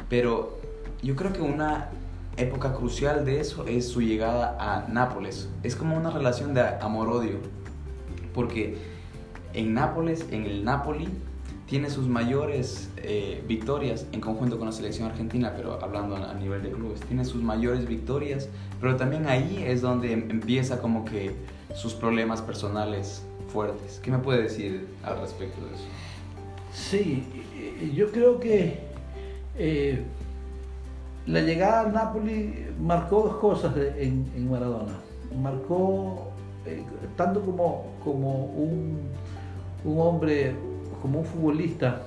Pero 0.09 0.59
yo 1.03 1.17
creo 1.17 1.33
que 1.33 1.41
una 1.41 1.89
época 2.37 2.73
crucial 2.73 3.25
de 3.25 3.41
eso 3.41 3.67
es 3.67 3.89
su 3.89 4.01
llegada 4.01 4.57
a 4.59 4.89
Nápoles. 4.89 5.49
Es 5.63 5.77
como 5.77 5.97
una 5.97 6.11
relación 6.11 6.55
de 6.55 6.63
amor-odio, 6.81 7.39
porque 8.35 8.77
en 9.55 9.75
Nápoles, 9.75 10.27
en 10.31 10.45
el 10.45 10.65
Napoli, 10.65 11.09
tiene 11.67 11.89
sus 11.89 12.09
mayores 12.09 12.91
eh, 12.97 13.45
victorias 13.47 14.07
en 14.13 14.21
conjunto 14.21 14.59
con 14.59 14.67
la 14.67 14.73
selección 14.73 15.09
argentina, 15.09 15.53
pero 15.57 15.83
hablando 15.83 16.17
a 16.17 16.35
nivel 16.35 16.63
de 16.65 16.71
clubes, 16.73 17.01
tiene 17.01 17.25
sus 17.25 17.43
mayores 17.43 17.87
victorias, 17.87 18.49
pero 18.81 18.97
también 18.97 19.29
ahí 19.29 19.63
es 19.65 19.81
donde 19.81 20.13
empieza 20.13 20.81
como 20.81 21.05
que 21.05 21.33
sus 21.75 21.95
problemas 21.95 22.43
personales 22.43 23.23
fuertes. 23.53 24.01
¿Qué 24.03 24.11
me 24.11 24.19
puede 24.19 24.43
decir 24.43 24.89
al 25.05 25.21
respecto 25.21 25.65
de 25.65 25.75
eso? 25.75 25.85
Sí, 26.73 27.25
yo 27.95 28.11
creo 28.11 28.41
que 28.41 28.81
eh, 29.57 30.03
la 31.27 31.41
llegada 31.41 31.81
al 31.83 31.93
Napoli 31.93 32.67
marcó 32.81 33.23
dos 33.23 33.37
cosas 33.37 33.77
en, 33.97 34.51
Maradona. 34.51 34.95
Marcó 35.41 36.33
eh, 36.67 36.83
tanto 37.17 37.43
como, 37.43 37.87
como 38.03 38.47
un, 38.47 38.99
un 39.85 40.01
hombre 40.01 40.55
como 41.01 41.21
un 41.21 41.25
futbolista, 41.25 42.03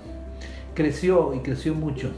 creció 0.74 1.34
y 1.34 1.40
creció 1.40 1.74
mucho. 1.74 2.12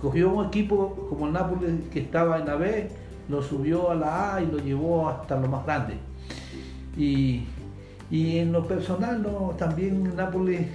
Cogió 0.00 0.30
un 0.30 0.46
equipo 0.46 1.06
como 1.08 1.26
el 1.26 1.32
Nápoles 1.32 1.72
que 1.92 2.00
estaba 2.00 2.38
en 2.38 2.46
la 2.46 2.56
B, 2.56 2.88
lo 3.28 3.42
subió 3.42 3.90
a 3.90 3.94
la 3.94 4.34
A 4.34 4.42
y 4.42 4.46
lo 4.46 4.58
llevó 4.58 5.08
hasta 5.08 5.38
lo 5.38 5.48
más 5.48 5.64
grande. 5.64 5.94
Y, 6.96 7.46
en 8.10 8.52
lo 8.52 8.66
personal, 8.68 9.22
¿no? 9.22 9.54
también 9.58 10.14
Nápoles 10.14 10.66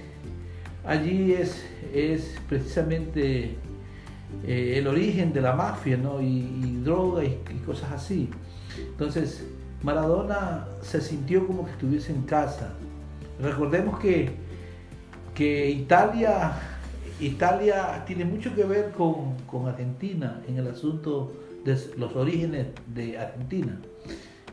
allí 0.84 1.32
es, 1.32 1.64
es 1.94 2.38
precisamente 2.48 3.56
eh, 4.44 4.74
el 4.76 4.86
origen 4.86 5.32
de 5.32 5.40
la 5.40 5.54
mafia 5.54 5.96
¿no? 5.96 6.20
y, 6.20 6.80
droga 6.84 7.24
y, 7.24 7.28
y, 7.28 7.58
cosas 7.64 7.92
así. 7.92 8.28
Entonces, 8.90 9.46
Maradona 9.82 10.66
se 10.82 11.00
sintió 11.00 11.46
como 11.46 11.64
que 11.64 11.72
estuviese 11.72 12.12
en 12.12 12.22
casa. 12.22 12.72
Recordemos 13.40 13.98
que 13.98 14.50
que 15.40 15.70
Italia, 15.70 16.52
Italia 17.18 18.04
tiene 18.06 18.26
mucho 18.26 18.54
que 18.54 18.64
ver 18.64 18.92
con, 18.92 19.36
Argentina 19.66 20.42
en 20.46 20.58
el 20.58 20.68
asunto 20.68 21.32
de 21.64 21.78
los 21.96 22.14
orígenes 22.14 22.66
de 22.94 23.18
Argentina, 23.18 23.80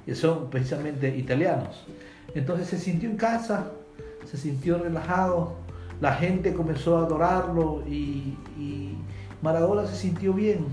que 0.06 0.16
son 0.16 0.50
precisamente 0.50 1.16
italianos. 1.18 1.84
Entonces 2.36 2.68
se 2.68 2.78
sintió 2.78 3.10
en 3.10 3.18
casa, 3.18 3.72
se 4.26 4.38
sintió 4.38 4.78
relajado, 4.78 5.56
la 6.00 6.14
gente 6.14 6.54
comenzó 6.54 6.98
a 6.98 7.02
adorarlo 7.02 7.84
y, 7.86 8.38
Maradona 9.42 9.86
se 9.86 9.96
sintió 9.98 10.34
bien. 10.34 10.66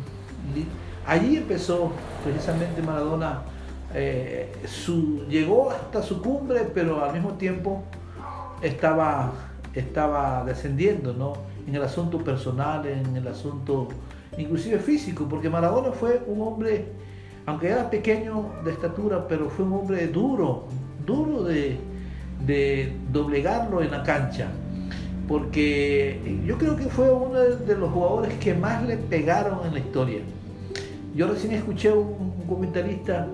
Allí 1.06 1.36
empezó 1.36 1.90
precisamente 2.24 2.80
Maradona, 2.82 3.42
eh, 3.94 4.52
llegó 5.28 5.70
hasta 5.70 6.02
su 6.02 6.20
cumbre, 6.20 6.68
pero 6.74 7.04
al 7.04 7.12
mismo 7.12 7.34
tiempo 7.34 7.84
estaba 8.60 9.32
estaba 9.74 10.44
descendiendo, 10.44 11.12
¿no? 11.12 11.34
En 11.66 11.74
el 11.74 11.82
asunto 11.82 12.18
personal, 12.18 12.86
en 12.86 13.16
el 13.16 13.26
asunto 13.26 13.88
inclusive 14.38 14.78
físico, 14.78 15.26
porque 15.28 15.48
Maradona 15.48 15.92
fue 15.92 16.22
un 16.26 16.40
hombre, 16.42 16.86
aunque 17.46 17.68
era 17.68 17.90
pequeño 17.90 18.46
de 18.64 18.72
estatura, 18.72 19.26
pero 19.28 19.48
fue 19.48 19.64
un 19.64 19.72
hombre 19.74 20.06
duro, 20.08 20.66
duro 21.04 21.44
de, 21.44 21.78
doblegarlo 23.12 23.82
en 23.82 23.90
la 23.90 24.02
cancha, 24.02 24.48
porque 25.26 26.20
yo 26.44 26.58
creo 26.58 26.76
que 26.76 26.84
fue 26.84 27.10
uno 27.10 27.38
de 27.38 27.76
los 27.76 27.90
jugadores 27.90 28.34
que 28.38 28.54
más 28.54 28.82
le 28.84 28.96
pegaron 28.96 29.66
en 29.66 29.74
la 29.74 29.78
historia. 29.78 30.20
Yo 31.14 31.28
recién 31.28 31.52
escuché 31.52 31.92
un 31.92 32.44
comentarista 32.46 33.28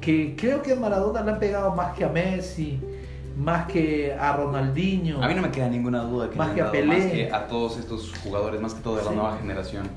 que 0.00 0.34
creo 0.36 0.62
que 0.62 0.72
a 0.72 0.76
Maradona 0.76 1.22
le 1.22 1.32
han 1.32 1.38
pegado 1.38 1.74
más 1.74 1.94
que 1.94 2.04
a 2.04 2.08
Messi, 2.08 2.80
más 3.36 3.66
que 3.66 4.12
a 4.12 4.36
Ronaldinho. 4.36 5.22
A 5.22 5.28
mí 5.28 5.34
no 5.34 5.42
me 5.42 5.50
queda 5.50 5.68
ninguna 5.68 6.02
duda 6.02 6.30
que 6.30 6.36
más 6.36 6.50
que 6.50 6.62
a 6.62 6.70
Pelé, 6.70 6.86
más 6.86 7.06
que 7.06 7.32
a 7.32 7.46
todos 7.46 7.78
estos 7.78 8.12
jugadores, 8.22 8.60
más 8.60 8.74
que 8.74 8.82
todo 8.82 8.96
de 8.96 9.04
la 9.04 9.12
nueva 9.12 9.38
generación. 9.38 9.88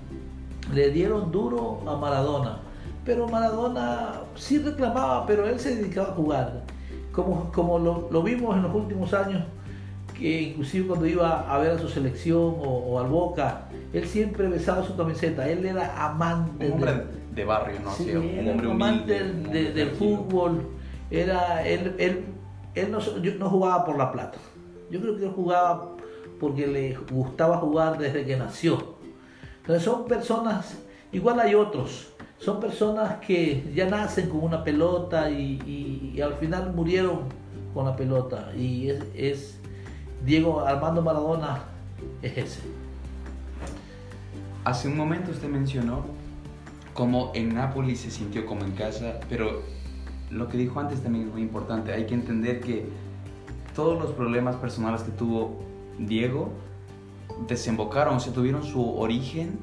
Le 0.74 0.92
dieron 0.92 1.32
duro 1.32 1.82
a 1.88 1.96
Maradona, 1.96 2.60
pero 3.06 3.28
Maradona 3.28 4.22
sí 4.36 4.60
reclamaba, 4.60 5.26
pero 5.26 5.48
él 5.48 5.60
se 5.60 5.76
dedicaba 5.76 6.10
a 6.10 6.14
jugar. 6.14 6.64
Como, 7.12 7.52
como 7.52 7.78
lo, 7.78 8.24
vimos 8.24 8.56
en 8.56 8.64
los 8.64 8.74
últimos 8.74 9.14
años, 9.14 9.44
que 10.18 10.42
inclusive 10.42 10.88
cuando 10.88 11.06
iba 11.06 11.42
a 11.42 11.58
ver 11.60 11.72
a 11.72 11.80
su 11.80 11.88
selección 11.88 12.56
o, 12.60 13.00
al 13.00 13.08
Boca, 13.08 13.66
él 13.94 14.08
siempre 14.08 14.48
besaba 14.48 14.84
su 14.84 14.96
camiseta, 14.96 15.48
él 15.48 15.66
era 15.66 16.06
amante. 16.06 16.66
Un 16.66 16.74
hombre 16.74 17.23
de, 17.34 17.46
barrio, 17.46 17.80
¿no? 17.84 17.92
Sí, 17.92 18.12
un 18.16 18.48
hombre 18.48 18.72
amante 18.72 19.24
del 19.24 19.92
fútbol, 19.92 20.68
era, 21.10 21.66
él, 21.68 21.96
él 22.00 22.26
él 22.76 22.92
no, 22.92 23.50
jugaba 23.50 23.86
por 23.86 23.98
la 23.98 24.12
plata. 24.12 24.38
Yo 24.90 25.00
creo 25.00 25.18
que 25.18 25.26
él 25.26 25.32
jugaba 25.32 25.92
porque 26.40 26.68
le 26.68 26.96
gustaba 27.12 27.58
jugar 27.58 27.98
desde 27.98 28.26
que 28.26 28.36
nació. 28.36 28.96
Entonces 29.62 29.84
son 29.84 30.06
personas, 30.06 30.78
igual 31.12 31.40
hay 31.40 31.56
otros, 31.56 32.12
son 32.38 32.60
personas 32.60 33.20
que 33.20 33.72
ya 33.74 33.88
nacen 33.88 34.30
con 34.30 34.44
una 34.44 34.64
pelota 34.64 35.30
y, 35.30 36.20
al 36.22 36.34
final 36.36 36.74
murieron 36.74 37.22
con 37.74 37.86
la 37.86 37.96
pelota. 37.96 38.52
Y 38.58 38.90
es, 39.16 39.60
Diego 40.26 40.62
Armando 40.62 41.02
Maradona, 41.02 41.64
es 42.22 42.38
ese. 42.38 42.60
Hace 44.66 44.88
un 44.88 44.98
momento 44.98 45.32
usted 45.32 45.48
mencionó 45.48 46.06
cómo 46.94 47.32
en 47.34 47.56
Nápoles 47.56 48.02
se 48.02 48.12
sintió 48.12 48.46
como 48.46 48.64
en 48.64 48.72
casa, 48.72 49.20
pero 49.30 49.62
lo 50.30 50.48
que 50.48 50.58
dijo 50.58 50.80
antes 50.80 51.02
también 51.02 51.28
es 51.28 51.34
muy 51.34 51.42
importante. 51.42 51.94
Hay 51.94 52.06
que 52.06 52.14
entender 52.14 52.62
que 52.62 52.86
todos 53.76 54.02
los 54.02 54.12
problemas 54.12 54.56
personales 54.58 55.02
que 55.02 55.12
tuvo 55.12 55.60
Diego 56.00 56.52
desembocaron, 57.48 58.16
o 58.16 58.20
sea, 58.20 58.34
tuvieron 58.34 58.64
su 58.64 58.98
origen 58.98 59.60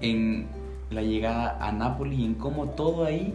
en 0.00 0.48
la 0.90 1.02
llegada 1.02 1.58
a 1.60 1.72
Napoli 1.72 2.16
y 2.16 2.24
en 2.24 2.34
cómo 2.34 2.70
todo 2.70 3.04
ahí, 3.04 3.34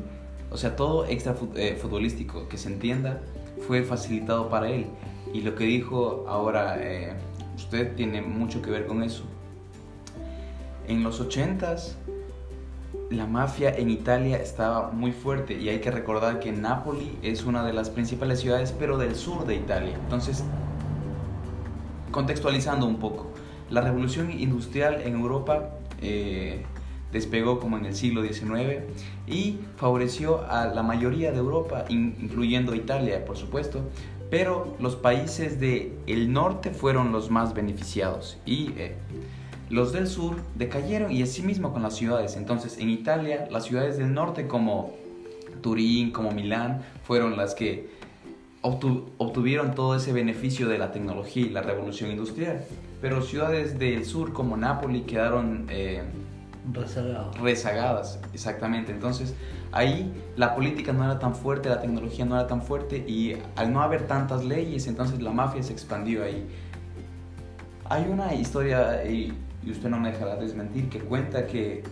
o 0.51 0.57
sea, 0.57 0.75
todo 0.75 1.05
extra 1.05 1.35
eh, 1.55 1.77
futbolístico, 1.79 2.47
que 2.47 2.57
se 2.57 2.69
entienda, 2.69 3.21
fue 3.67 3.83
facilitado 3.83 4.49
para 4.49 4.69
él. 4.69 4.85
Y 5.33 5.41
lo 5.41 5.55
que 5.55 5.65
dijo 5.65 6.25
ahora 6.27 6.77
eh, 6.79 7.13
usted 7.55 7.95
tiene 7.95 8.21
mucho 8.21 8.61
que 8.61 8.69
ver 8.69 8.85
con 8.85 9.03
eso. 9.03 9.23
En 10.87 11.03
los 11.03 11.21
80s 11.21 11.95
la 13.09 13.25
mafia 13.25 13.75
en 13.75 13.89
Italia 13.89 14.37
estaba 14.37 14.91
muy 14.91 15.11
fuerte 15.11 15.53
y 15.53 15.69
hay 15.69 15.79
que 15.79 15.91
recordar 15.91 16.39
que 16.39 16.51
Nápoli 16.51 17.17
es 17.21 17.45
una 17.45 17.63
de 17.63 17.73
las 17.73 17.89
principales 17.89 18.41
ciudades, 18.41 18.73
pero 18.77 18.97
del 18.97 19.15
sur 19.15 19.45
de 19.45 19.55
Italia. 19.55 19.95
Entonces, 20.03 20.43
contextualizando 22.11 22.85
un 22.85 22.97
poco, 22.97 23.31
la 23.69 23.81
revolución 23.81 24.31
industrial 24.31 25.01
en 25.05 25.15
Europa 25.15 25.69
eh, 26.01 26.65
despegó 27.11 27.59
como 27.59 27.77
en 27.77 27.85
el 27.85 27.95
siglo 27.95 28.23
XIX 28.23 28.83
y 29.25 29.59
favoreció 29.77 30.45
a 30.49 30.67
la 30.67 30.83
mayoría 30.83 31.31
de 31.31 31.37
Europa, 31.37 31.85
incluyendo 31.89 32.75
Italia, 32.75 33.23
por 33.25 33.37
supuesto, 33.37 33.83
pero 34.29 34.75
los 34.81 34.97
países 34.97 35.59
del 35.61 35.93
el 36.05 36.33
norte 36.33 36.71
fueron 36.71 37.13
los 37.13 37.31
más 37.31 37.53
beneficiados 37.53 38.37
y 38.45 38.71
eh, 38.77 38.95
los 39.69 39.91
del 39.93 40.07
sur 40.07 40.37
decayeron 40.55 41.11
y 41.11 41.21
asimismo 41.21 41.73
con 41.73 41.83
las 41.83 41.95
ciudades. 41.95 42.35
Entonces 42.37 42.77
en 42.77 42.89
Italia 42.89 43.47
las 43.51 43.65
ciudades 43.65 43.97
del 43.97 44.13
norte 44.13 44.47
como 44.47 44.93
Turín, 45.61 46.11
como 46.11 46.31
Milán, 46.31 46.83
fueron 47.03 47.37
las 47.37 47.55
que 47.55 47.89
obtuvieron 48.61 49.75
todo 49.75 49.95
ese 49.95 50.11
beneficio 50.13 50.67
de 50.67 50.77
la 50.77 50.91
tecnología 50.91 51.45
y 51.45 51.49
la 51.49 51.61
revolución 51.61 52.11
industrial. 52.11 52.63
Pero 53.01 53.21
ciudades 53.21 53.77
del 53.77 54.05
sur 54.05 54.33
como 54.33 54.57
Nápoles 54.57 55.03
quedaron 55.03 55.67
eh, 55.69 56.03
rezagadas. 57.41 58.19
Exactamente. 58.33 58.91
Entonces 58.91 59.35
ahí 59.71 60.11
la 60.35 60.55
política 60.55 60.93
no 60.93 61.03
era 61.03 61.19
tan 61.19 61.35
fuerte, 61.35 61.69
la 61.69 61.81
tecnología 61.81 62.25
no 62.25 62.35
era 62.35 62.47
tan 62.47 62.61
fuerte 62.61 62.97
y 63.07 63.35
al 63.55 63.71
no 63.71 63.81
haber 63.81 64.07
tantas 64.07 64.43
leyes, 64.43 64.87
entonces 64.87 65.21
la 65.21 65.31
mafia 65.31 65.61
se 65.63 65.73
expandió 65.73 66.23
ahí. 66.23 66.47
Hay 67.89 68.05
una 68.09 68.33
historia 68.33 69.03
y 69.67 69.71
usted 69.71 69.89
no 69.89 69.99
me 69.99 70.13
dejará 70.13 70.37
desmentir, 70.37 70.87
que 70.87 70.99
cuenta 70.99 71.45
que 71.45 71.83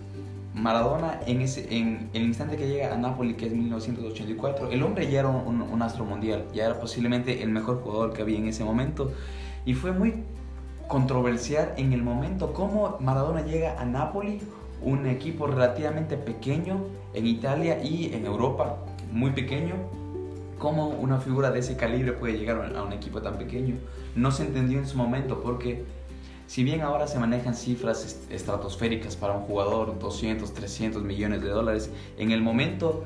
Maradona, 0.54 1.20
en, 1.28 1.42
ese, 1.42 1.76
en 1.76 2.10
el 2.14 2.24
instante 2.24 2.56
que 2.56 2.70
llega 2.70 2.94
a 2.94 2.98
Napoli, 2.98 3.34
que 3.34 3.48
es 3.48 3.52
1984, 3.52 4.72
el 4.72 4.82
hombre 4.82 5.12
ya 5.12 5.20
era 5.20 5.28
un, 5.28 5.82
astro 5.82 6.06
mundial, 6.06 6.46
ya 6.54 6.68
era 6.68 6.80
posiblemente 6.80 7.44
el 7.44 7.50
mejor 7.50 7.82
jugador 7.82 8.14
que 8.14 8.22
había 8.22 8.38
en 8.38 8.48
ese 8.48 8.64
momento. 8.64 9.12
Y 9.66 9.74
fue 9.74 9.92
muy 9.92 10.14
controversial 10.88 11.74
en 11.76 11.92
el 11.92 12.02
momento 12.02 12.54
cómo 12.54 12.96
Maradona 13.02 13.42
llega 13.42 13.78
a 13.78 13.84
Napoli, 13.84 14.40
un 14.82 15.06
equipo 15.08 15.46
relativamente 15.46 16.16
pequeño 16.16 16.78
en 17.14 17.28
Italia 17.28 17.84
y 17.84 18.14
en 18.14 18.26
Europa, 18.26 18.78
muy 19.12 19.32
pequeño. 19.32 19.76
Cómo 20.60 20.88
una 20.88 21.20
figura 21.20 21.52
de 21.52 21.60
ese 21.60 21.76
calibre 21.76 22.14
puede 22.14 22.38
llegar 22.38 22.74
a 22.74 22.84
un 22.84 22.94
equipo 22.94 23.22
tan 23.22 23.38
pequeño. 23.38 23.76
No 24.16 24.32
se 24.32 24.44
entendió 24.44 24.80
en 24.80 24.88
su 24.88 24.96
momento 24.96 25.42
porque 25.44 25.84
si 26.48 26.64
bien 26.64 26.82
ahora 26.82 27.08
se 27.08 27.20
manejan 27.20 27.56
cifras 27.56 28.20
estratosféricas 28.30 29.16
para 29.16 29.34
un 29.34 29.42
jugador, 29.42 29.98
200, 29.98 30.54
300 30.54 31.04
millones 31.04 31.42
de 31.42 31.50
dólares, 31.50 31.90
en 32.18 32.32
el 32.32 32.42
momento 32.42 33.04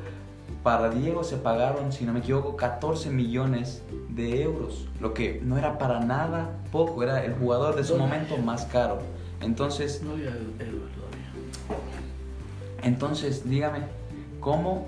para 0.63 0.89
Diego 0.89 1.23
se 1.23 1.37
pagaron, 1.37 1.91
si 1.91 2.05
no 2.05 2.13
me 2.13 2.19
equivoco, 2.19 2.55
14 2.57 3.09
millones 3.11 3.81
de 4.09 4.41
euros, 4.41 4.87
lo 4.99 5.13
que 5.13 5.39
no 5.43 5.57
era 5.57 5.77
para 5.77 5.99
nada 5.99 6.49
poco, 6.71 7.01
era 7.01 7.23
el 7.23 7.33
jugador 7.33 7.75
de 7.75 7.83
su 7.83 7.97
momento 7.97 8.37
más 8.37 8.65
caro. 8.65 8.99
Entonces, 9.41 10.01
no 10.03 10.11
había 10.11 10.29
euros 10.29 10.91
todavía. 10.91 11.31
Entonces, 12.83 13.49
dígame, 13.49 13.83
¿cómo 14.41 14.87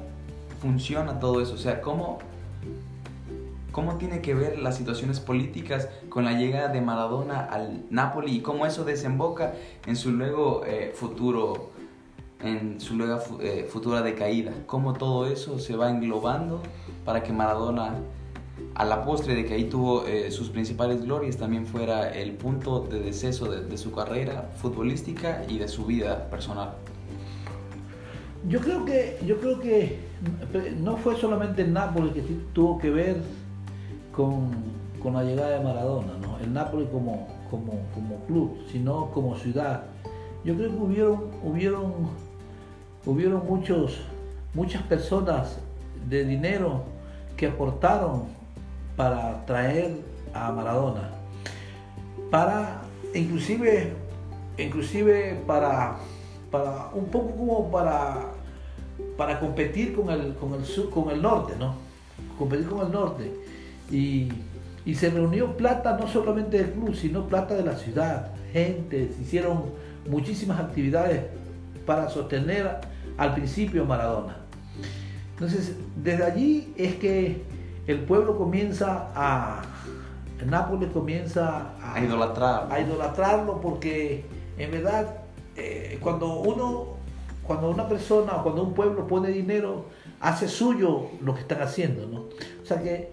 funciona 0.61 1.19
todo 1.19 1.41
eso? 1.41 1.53
O 1.53 1.57
sea, 1.57 1.79
¿cómo 1.79 2.19
¿Cómo 3.71 3.95
tiene 3.95 4.19
que 4.19 4.33
ver 4.33 4.59
las 4.59 4.75
situaciones 4.75 5.21
políticas 5.21 5.87
con 6.09 6.25
la 6.25 6.33
llegada 6.33 6.67
de 6.67 6.81
Maradona 6.81 7.39
al 7.39 7.85
Napoli 7.89 8.35
y 8.35 8.41
cómo 8.41 8.65
eso 8.65 8.83
desemboca 8.83 9.53
en 9.85 9.95
su 9.95 10.11
luego 10.11 10.63
eh, 10.65 10.91
futuro, 10.93 11.69
en 12.43 12.81
su 12.81 12.95
luego 12.95 13.21
eh, 13.39 13.65
futura 13.71 14.01
decaída? 14.01 14.51
¿Cómo 14.65 14.91
todo 14.91 15.25
eso 15.25 15.57
se 15.57 15.77
va 15.77 15.89
englobando 15.89 16.61
para 17.05 17.23
que 17.23 17.31
Maradona, 17.31 17.95
a 18.75 18.83
la 18.83 19.05
postre 19.05 19.35
de 19.35 19.45
que 19.45 19.53
ahí 19.53 19.63
tuvo 19.63 20.05
eh, 20.05 20.31
sus 20.31 20.49
principales 20.49 21.03
glorias, 21.05 21.37
también 21.37 21.65
fuera 21.65 22.09
el 22.13 22.33
punto 22.33 22.81
de 22.81 22.99
deceso 22.99 23.49
de, 23.49 23.77
su 23.77 23.93
carrera 23.93 24.51
futbolística 24.57 25.45
y 25.47 25.59
de 25.59 25.69
su 25.69 25.85
vida 25.85 26.29
personal? 26.29 26.73
Yo 28.49 28.59
creo 28.59 28.83
que, 28.83 29.17
yo 29.25 29.39
creo 29.39 29.61
que 29.61 29.99
no 30.77 30.97
fue 30.97 31.15
solamente 31.15 31.63
Napoli 31.63 32.09
que 32.09 32.21
tuvo 32.53 32.77
que 32.77 32.89
ver 32.89 33.40
con, 34.11 34.51
con 35.01 35.13
la 35.13 35.23
llegada 35.23 35.57
de 35.57 35.63
Maradona, 35.63 36.13
¿no? 36.21 36.37
el 36.39 36.53
Napoli 36.53 36.85
como, 36.87 37.27
como, 37.49 37.71
club, 38.27 38.57
sino 38.71 39.11
como 39.11 39.35
ciudad. 39.37 39.83
Yo 40.43 40.55
creo 40.55 40.69
que 40.69 40.77
hubieron, 40.77 41.19
hubieron, 41.43 41.93
hubieron 43.05 43.45
muchos, 43.45 44.01
muchas 44.53 44.81
personas 44.83 45.59
de 46.09 46.25
dinero 46.25 46.83
que 47.37 47.47
aportaron 47.47 48.23
para 48.95 49.45
traer 49.45 50.01
a 50.33 50.51
Maradona, 50.51 51.09
para 52.29 52.81
inclusive, 53.13 53.93
inclusive 54.57 55.41
para, 55.45 55.97
para 56.49 56.89
un 56.93 57.05
poco 57.05 57.31
como 57.31 57.71
para, 57.71 58.31
para 59.17 59.39
competir 59.39 59.93
con 59.95 60.09
el, 60.09 60.35
con 60.35 60.53
el 60.53 60.89
con 60.89 61.09
el 61.11 61.21
norte, 61.21 61.53
¿no? 61.57 61.75
Competir 62.37 62.67
con 62.67 62.85
el 62.85 62.91
norte 62.91 63.31
y, 63.91 64.29
se 64.95 65.09
reunió 65.09 65.55
plata 65.57 65.97
no 65.99 66.07
solamente 66.07 66.57
del 66.57 66.71
club, 66.71 66.95
sino 66.95 67.27
plata 67.27 67.55
de 67.55 67.63
la 67.63 67.75
ciudad, 67.75 68.31
gente, 68.51 69.11
se 69.15 69.21
hicieron 69.21 69.65
muchísimas 70.09 70.59
actividades 70.59 71.21
para 71.85 72.09
sostener 72.09 72.79
al 73.17 73.33
principio 73.33 73.85
Maradona. 73.85 74.37
Entonces, 75.33 75.75
desde 75.95 76.23
allí 76.23 76.73
es 76.77 76.95
que 76.95 77.43
el 77.87 77.99
pueblo 77.99 78.37
comienza 78.37 79.09
a, 79.15 79.61
Nápoles 80.45 80.91
comienza 80.91 81.73
a, 81.81 82.03
idolatrarlo. 82.03 82.73
a 82.73 82.79
idolatrarlo 82.79 83.61
porque 83.61 84.25
en 84.57 84.71
verdad 84.71 85.21
eh, 85.55 85.99
cuando 86.01 86.39
uno, 86.39 86.97
cuando 87.43 87.69
una 87.69 87.87
persona 87.87 88.37
o 88.37 88.43
cuando 88.43 88.63
un 88.63 88.73
pueblo 88.73 89.05
pone 89.05 89.29
dinero, 89.29 89.85
hace 90.19 90.47
suyo 90.47 91.07
lo 91.21 91.35
que 91.35 91.41
están 91.41 91.61
haciendo, 91.61 92.07
¿no? 92.07 92.21
O 92.21 92.65
sea 92.65 92.81
que 92.81 93.11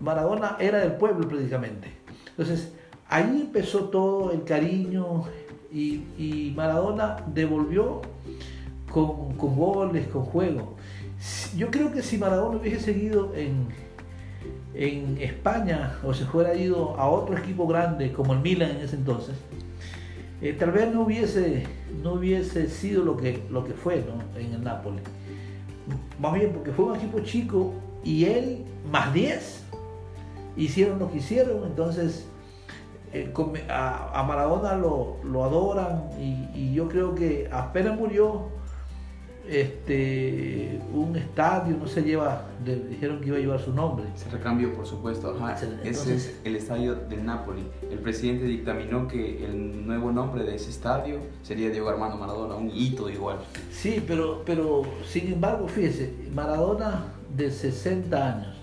Maradona 0.00 0.56
era 0.58 0.78
del 0.78 0.92
pueblo 0.92 1.28
prácticamente. 1.28 1.88
Entonces, 2.28 2.72
ahí 3.08 3.42
empezó 3.42 3.84
todo 3.84 4.32
el 4.32 4.44
cariño 4.44 5.24
y, 5.72 6.52
Maradona 6.56 7.16
devolvió 7.32 8.02
con, 8.90 9.36
goles, 9.36 10.06
con 10.08 10.22
juego. 10.22 10.76
Yo 11.56 11.70
creo 11.70 11.92
que 11.92 12.02
si 12.02 12.18
Maradona 12.18 12.58
hubiese 12.58 12.80
seguido 12.80 13.34
en, 13.34 13.68
en 14.74 15.18
España 15.18 15.98
o 16.02 16.14
se 16.14 16.24
fuera 16.24 16.54
ido 16.54 16.98
a 16.98 17.08
otro 17.08 17.36
equipo 17.36 17.66
grande 17.66 18.12
como 18.12 18.32
el 18.32 18.40
Milan 18.40 18.70
en 18.70 18.76
ese 18.78 18.96
entonces, 18.96 19.36
eh, 20.42 20.56
tal 20.58 20.70
vez 20.70 20.92
no 20.92 21.02
hubiese, 21.02 21.66
no 22.02 22.14
hubiese 22.14 22.68
sido 22.68 23.04
lo 23.04 23.16
que, 23.16 23.42
lo 23.50 23.64
que 23.64 23.74
fue 23.74 24.02
en 24.36 24.54
el 24.54 24.64
Napoli. 24.64 25.00
Más 26.18 26.34
bien 26.34 26.52
porque 26.52 26.72
fue 26.72 26.86
un 26.86 26.96
equipo 26.96 27.20
chico 27.20 27.74
y 28.04 28.24
él 28.24 28.64
más 28.90 29.12
10 29.12 29.64
hicieron 30.56 30.98
lo 30.98 31.10
que 31.10 31.18
hicieron, 31.18 31.64
entonces 31.64 32.26
eh, 33.12 33.32
a, 33.68 34.24
Maradona 34.26 34.74
lo, 34.76 35.44
adoran 35.44 36.10
y, 36.20 36.72
yo 36.72 36.88
creo 36.88 37.14
que 37.14 37.48
apenas 37.50 37.98
murió 37.98 38.48
este 39.48 40.80
un 40.94 41.16
estadio 41.16 41.76
no 41.76 41.88
se 41.88 42.02
lleva 42.02 42.44
dijeron 42.64 43.20
que 43.20 43.28
iba 43.28 43.36
a 43.36 43.40
llevar 43.40 43.60
su 43.60 43.72
nombre. 43.72 44.04
Se 44.14 44.28
recambió 44.28 44.72
por 44.72 44.86
supuesto 44.86 45.36
ese 45.82 46.14
es 46.14 46.40
el 46.44 46.54
estadio 46.54 46.94
del 46.94 47.24
Napoli. 47.24 47.64
El 47.90 47.98
presidente 47.98 48.44
dictaminó 48.44 49.08
que 49.08 49.44
el 49.44 49.86
nuevo 49.86 50.12
nombre 50.12 50.44
de 50.44 50.54
ese 50.54 50.70
estadio 50.70 51.18
sería 51.42 51.70
Diego 51.70 51.88
Armando 51.88 52.16
Maradona 52.16 52.54
un 52.54 52.70
hito 52.70 53.10
igual. 53.10 53.38
Sí 53.72 54.04
pero 54.06 54.42
pero 54.46 54.82
sin 55.04 55.32
embargo 55.32 55.66
fíjese 55.66 56.14
Maradona 56.32 57.06
de 57.44 57.50
60 57.50 58.34
años 58.34 58.60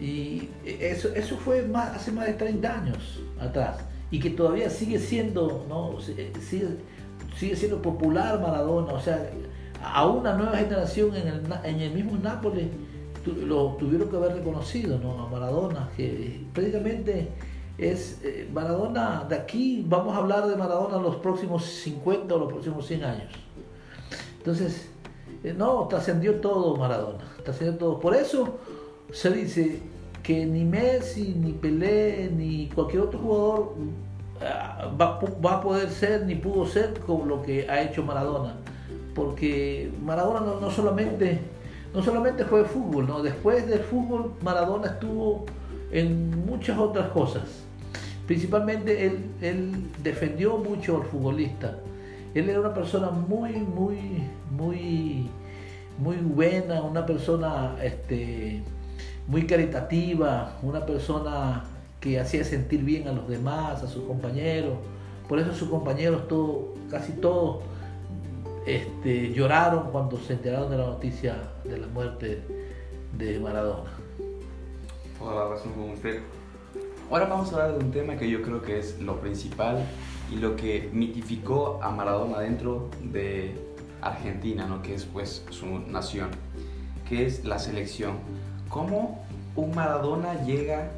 y 0.00 0.50
eso, 0.64 1.08
eso 1.14 1.36
fue 1.36 1.62
más, 1.62 1.96
hace 1.96 2.12
más 2.12 2.26
de 2.26 2.34
30 2.34 2.80
años 2.80 3.20
atrás. 3.40 3.78
Y 4.10 4.20
que 4.20 4.30
todavía 4.30 4.68
sigue 4.68 4.98
siendo, 4.98 5.64
¿no? 5.68 6.00
sigue, 6.00 6.30
sigue 7.36 7.56
siendo 7.56 7.80
popular 7.80 8.40
Maradona. 8.40 8.92
O 8.92 9.00
sea, 9.00 9.30
a 9.82 10.06
una 10.06 10.34
nueva 10.34 10.58
generación 10.58 11.16
en 11.16 11.28
el, 11.28 11.42
en 11.64 11.80
el 11.80 11.92
mismo 11.92 12.16
Nápoles 12.16 12.66
lo 13.46 13.76
tuvieron 13.78 14.10
que 14.10 14.16
haber 14.16 14.34
reconocido, 14.34 14.98
¿no? 14.98 15.22
A 15.22 15.30
Maradona, 15.30 15.88
que 15.96 16.44
prácticamente 16.52 17.30
es 17.78 18.20
eh, 18.22 18.48
Maradona 18.52 19.24
de 19.26 19.36
aquí, 19.36 19.82
vamos 19.88 20.14
a 20.14 20.18
hablar 20.18 20.46
de 20.46 20.56
Maradona 20.56 20.98
los 20.98 21.16
próximos 21.16 21.64
50 21.64 22.34
o 22.34 22.38
los 22.38 22.52
próximos 22.52 22.86
100 22.86 23.04
años. 23.04 23.32
Entonces, 24.36 24.90
eh, 24.90 24.93
no, 25.52 25.86
trascendió 25.88 26.40
todo 26.40 26.76
Maradona, 26.76 27.24
trascendió 27.44 27.76
todo. 27.76 28.00
Por 28.00 28.14
eso 28.14 28.58
se 29.12 29.30
dice 29.30 29.80
que 30.22 30.46
ni 30.46 30.64
Messi, 30.64 31.34
ni 31.38 31.52
Pelé, 31.52 32.30
ni 32.34 32.68
cualquier 32.68 33.02
otro 33.02 33.18
jugador 33.18 33.74
ah, 34.40 34.90
va, 34.98 35.52
a 35.52 35.60
poder 35.60 35.90
ser 35.90 36.24
ni 36.24 36.34
pudo 36.34 36.66
ser 36.66 36.98
como 37.00 37.26
lo 37.26 37.42
que 37.42 37.68
ha 37.68 37.82
hecho 37.82 38.02
Maradona. 38.02 38.54
Porque 39.14 39.92
Maradona 40.02 40.40
no, 40.60 40.70
solamente, 40.70 41.40
no 41.92 42.02
solamente 42.02 42.44
fue 42.44 42.64
fútbol, 42.64 43.06
¿no? 43.06 43.22
después 43.22 43.66
del 43.68 43.80
fútbol 43.80 44.32
Maradona 44.42 44.88
estuvo 44.88 45.44
en 45.92 46.46
muchas 46.46 46.78
otras 46.78 47.10
cosas. 47.10 47.42
Principalmente 48.26 49.06
él, 49.06 49.18
él 49.42 49.90
defendió 50.02 50.56
mucho 50.56 50.96
al 50.96 51.04
futbolista. 51.04 51.76
Él 52.34 52.48
era 52.48 52.60
una 52.60 52.74
persona 52.74 53.10
muy, 53.10 53.52
muy, 53.52 54.24
muy, 54.56 55.28
muy 55.98 56.16
buena, 56.16 56.82
una 56.82 57.04
persona 57.06 57.76
este, 57.82 58.62
muy 59.26 59.46
caritativa, 59.46 60.56
una 60.62 60.84
persona 60.84 61.64
que 62.00 62.20
hacía 62.20 62.44
sentir 62.44 62.84
bien 62.84 63.08
a 63.08 63.12
los 63.12 63.28
demás, 63.28 63.82
a 63.82 63.88
sus 63.88 64.04
compañeros. 64.04 64.74
Por 65.28 65.38
eso 65.38 65.54
sus 65.54 65.68
compañeros 65.68 66.28
todo, 66.28 66.74
casi 66.90 67.12
todos 67.12 67.62
este, 68.66 69.32
lloraron 69.32 69.90
cuando 69.90 70.18
se 70.18 70.34
enteraron 70.34 70.70
de 70.70 70.78
la 70.78 70.86
noticia 70.86 71.36
de 71.64 71.78
la 71.78 71.86
muerte 71.86 72.42
de 73.16 73.38
Maradona. 73.40 73.90
Toda 75.18 75.44
la 75.44 75.50
razón 75.50 75.72
con 75.72 75.90
usted. 75.90 76.20
Ahora 77.10 77.26
vamos 77.26 77.52
a 77.52 77.56
hablar 77.56 77.78
de 77.78 77.84
un 77.84 77.90
tema 77.90 78.16
que 78.16 78.28
yo 78.28 78.42
creo 78.42 78.62
que 78.62 78.78
es 78.78 79.00
lo 79.00 79.20
principal 79.20 79.78
y 80.32 80.36
lo 80.36 80.56
que 80.56 80.90
mitificó 80.92 81.78
a 81.82 81.90
Maradona 81.90 82.40
dentro 82.40 82.88
de 83.02 83.54
Argentina, 84.04 84.66
¿no? 84.66 84.82
que 84.82 84.94
es 84.94 85.04
pues 85.04 85.44
su 85.50 85.66
nación, 85.66 86.30
que 87.08 87.26
es 87.26 87.44
la 87.44 87.58
selección 87.58 88.14
cómo 88.68 89.24
un 89.54 89.72
Maradona 89.72 90.44
llega 90.44 90.90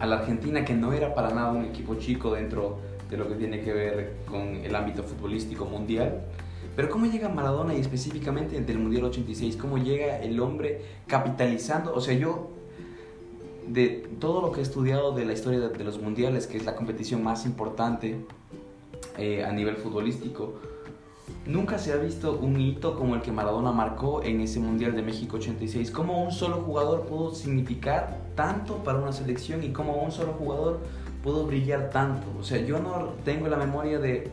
a 0.00 0.06
la 0.06 0.16
Argentina, 0.18 0.64
que 0.64 0.74
no 0.74 0.92
era 0.92 1.14
para 1.14 1.30
nada 1.30 1.52
un 1.52 1.64
equipo 1.64 1.94
chico 1.94 2.32
dentro 2.32 2.78
de 3.08 3.16
lo 3.16 3.28
que 3.28 3.36
tiene 3.36 3.60
que 3.60 3.72
ver 3.72 4.16
con 4.28 4.56
el 4.56 4.74
ámbito 4.74 5.04
futbolístico 5.04 5.64
mundial, 5.64 6.22
Pero 6.76 6.88
¿cómo 6.88 7.06
llega 7.06 7.28
Maradona 7.28 7.74
y 7.74 7.80
específicamente 7.80 8.60
del 8.60 8.78
Mundial 8.78 9.04
86? 9.04 9.56
¿Cómo 9.56 9.78
llega 9.78 10.18
el 10.18 10.38
hombre 10.40 10.82
capitalizando? 11.06 11.94
O 11.94 12.00
sea, 12.00 12.14
yo 12.14 12.50
de 13.66 14.08
todo 14.18 14.40
lo 14.40 14.52
que 14.52 14.60
he 14.60 14.62
estudiado 14.62 15.12
de 15.12 15.24
la 15.24 15.32
historia 15.32 15.60
de, 15.60 15.84
los 15.84 16.00
mundiales, 16.00 16.46
que 16.46 16.56
es 16.56 16.64
la 16.64 16.76
competición 16.76 17.22
más 17.22 17.44
importante 17.44 18.16
eh, 19.18 19.44
a 19.44 19.52
nivel 19.52 19.76
futbolístico, 19.76 20.54
nunca 21.46 21.78
se 21.78 21.92
ha 21.92 21.96
visto 21.96 22.38
un 22.38 22.60
hito 22.60 22.96
como 22.96 23.14
el 23.14 23.22
que 23.22 23.32
Maradona 23.32 23.72
marcó 23.72 24.22
en 24.22 24.40
ese 24.40 24.60
Mundial 24.60 24.94
de 24.94 25.02
México 25.02 25.36
86. 25.36 25.90
Cómo 25.90 26.22
un 26.22 26.32
solo 26.32 26.56
jugador 26.58 27.06
pudo 27.06 27.34
significar 27.34 28.18
tanto 28.34 28.76
para 28.78 28.98
una 28.98 29.12
selección 29.12 29.64
y 29.64 29.70
cómo 29.70 29.94
un 30.02 30.12
solo 30.12 30.32
jugador 30.32 30.80
pudo 31.22 31.46
brillar 31.46 31.90
tanto. 31.90 32.26
O 32.38 32.42
sea, 32.42 32.58
yo 32.64 32.78
no 32.78 33.14
tengo 33.24 33.48
la 33.48 33.56
memoria 33.56 33.98
de 33.98 34.30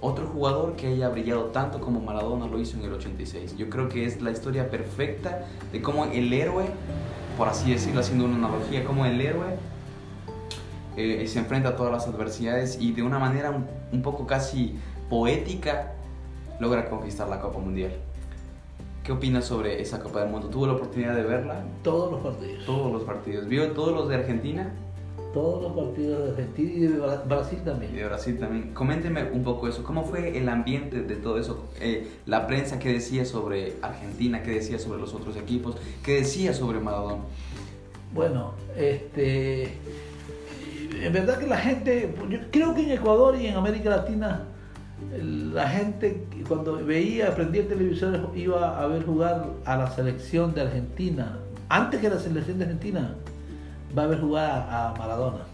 otro 0.00 0.26
jugador 0.26 0.76
que 0.76 0.86
haya 0.88 1.08
brillado 1.08 1.46
tanto 1.46 1.80
como 1.80 2.00
Maradona 2.00 2.46
lo 2.46 2.60
hizo 2.60 2.76
en 2.76 2.84
el 2.84 2.92
86. 2.92 3.56
Yo 3.56 3.68
creo 3.68 3.88
que 3.88 4.04
es 4.04 4.20
la 4.20 4.30
historia 4.30 4.70
perfecta 4.70 5.46
de 5.72 5.82
cómo 5.82 6.04
el 6.06 6.32
héroe, 6.32 6.66
por 7.36 7.48
así 7.48 7.72
decirlo, 7.72 8.00
haciendo 8.00 8.24
una 8.24 8.36
analogía, 8.36 8.84
cómo 8.84 9.06
el 9.06 9.20
héroe 9.20 9.56
eh, 10.96 11.26
se 11.26 11.38
enfrenta 11.40 11.70
a 11.70 11.76
todas 11.76 11.92
las 11.92 12.06
adversidades 12.06 12.78
y 12.80 12.92
de 12.92 13.02
una 13.02 13.18
manera 13.18 13.50
un, 13.92 14.02
poco 14.02 14.26
casi 14.26 14.76
poética 15.08 15.94
logra 16.60 16.88
conquistar 16.88 17.28
la 17.28 17.40
Copa 17.40 17.58
Mundial. 17.58 17.92
¿Qué 19.02 19.12
opinas 19.12 19.46
sobre 19.46 19.80
esa 19.80 20.00
Copa 20.00 20.20
del 20.20 20.30
Mundo? 20.30 20.48
¿Tuvo 20.48 20.66
la 20.66 20.74
oportunidad 20.74 21.14
de 21.14 21.22
verla? 21.22 21.62
Todos 21.82 22.12
los 22.12 22.20
partidos. 22.20 22.66
Todos 22.66 22.92
los 22.92 23.02
partidos. 23.04 23.48
¿Vio 23.48 23.72
todos 23.72 23.94
los 23.94 24.08
de 24.08 24.16
Argentina? 24.16 24.72
todos 25.32 25.62
los 25.62 25.72
partidos 25.72 26.24
de 26.24 26.30
Argentina 26.30 26.72
y 26.72 26.80
de 26.80 26.98
Brasil 27.26 27.58
también. 27.64 27.92
Y 27.92 27.96
de 27.96 28.04
Brasil 28.06 28.38
también. 28.38 28.74
Coménteme 28.74 29.30
un 29.30 29.44
poco 29.44 29.68
eso. 29.68 29.84
¿Cómo 29.84 30.04
fue 30.04 30.36
el 30.36 30.48
ambiente 30.48 31.02
de 31.02 31.16
todo 31.16 31.38
eso? 31.38 31.68
Eh, 31.80 32.08
la 32.26 32.46
prensa, 32.46 32.78
¿qué 32.78 32.92
decía 32.92 33.24
sobre 33.24 33.74
Argentina? 33.82 34.42
¿Qué 34.42 34.52
decía 34.52 34.78
sobre 34.78 35.00
los 35.00 35.14
otros 35.14 35.36
equipos? 35.36 35.76
¿Qué 36.02 36.20
decía 36.20 36.52
sobre 36.54 36.80
Maradona? 36.80 37.22
Bueno, 38.14 38.54
este. 38.76 39.74
En 41.00 41.12
verdad 41.12 41.38
que 41.38 41.46
la 41.46 41.58
gente, 41.58 42.14
yo 42.28 42.38
creo 42.50 42.74
que 42.74 42.82
en 42.82 42.90
Ecuador 42.90 43.36
y 43.36 43.46
en 43.46 43.54
América 43.54 43.90
Latina, 43.90 44.46
la 45.22 45.68
gente 45.68 46.26
cuando 46.46 46.84
veía, 46.84 47.34
prendía 47.34 47.62
el 47.62 47.68
televisor, 47.68 48.30
iba 48.34 48.80
a 48.80 48.86
ver 48.86 49.04
jugar 49.04 49.46
a 49.64 49.76
la 49.76 49.90
selección 49.90 50.54
de 50.54 50.62
Argentina, 50.62 51.38
antes 51.68 52.00
que 52.00 52.08
la 52.08 52.18
selección 52.18 52.58
de 52.58 52.64
Argentina 52.64 53.14
va 53.96 54.04
a 54.04 54.06
ver 54.06 54.20
jugar 54.20 54.66
a 54.70 54.94
Maradona. 54.98 55.44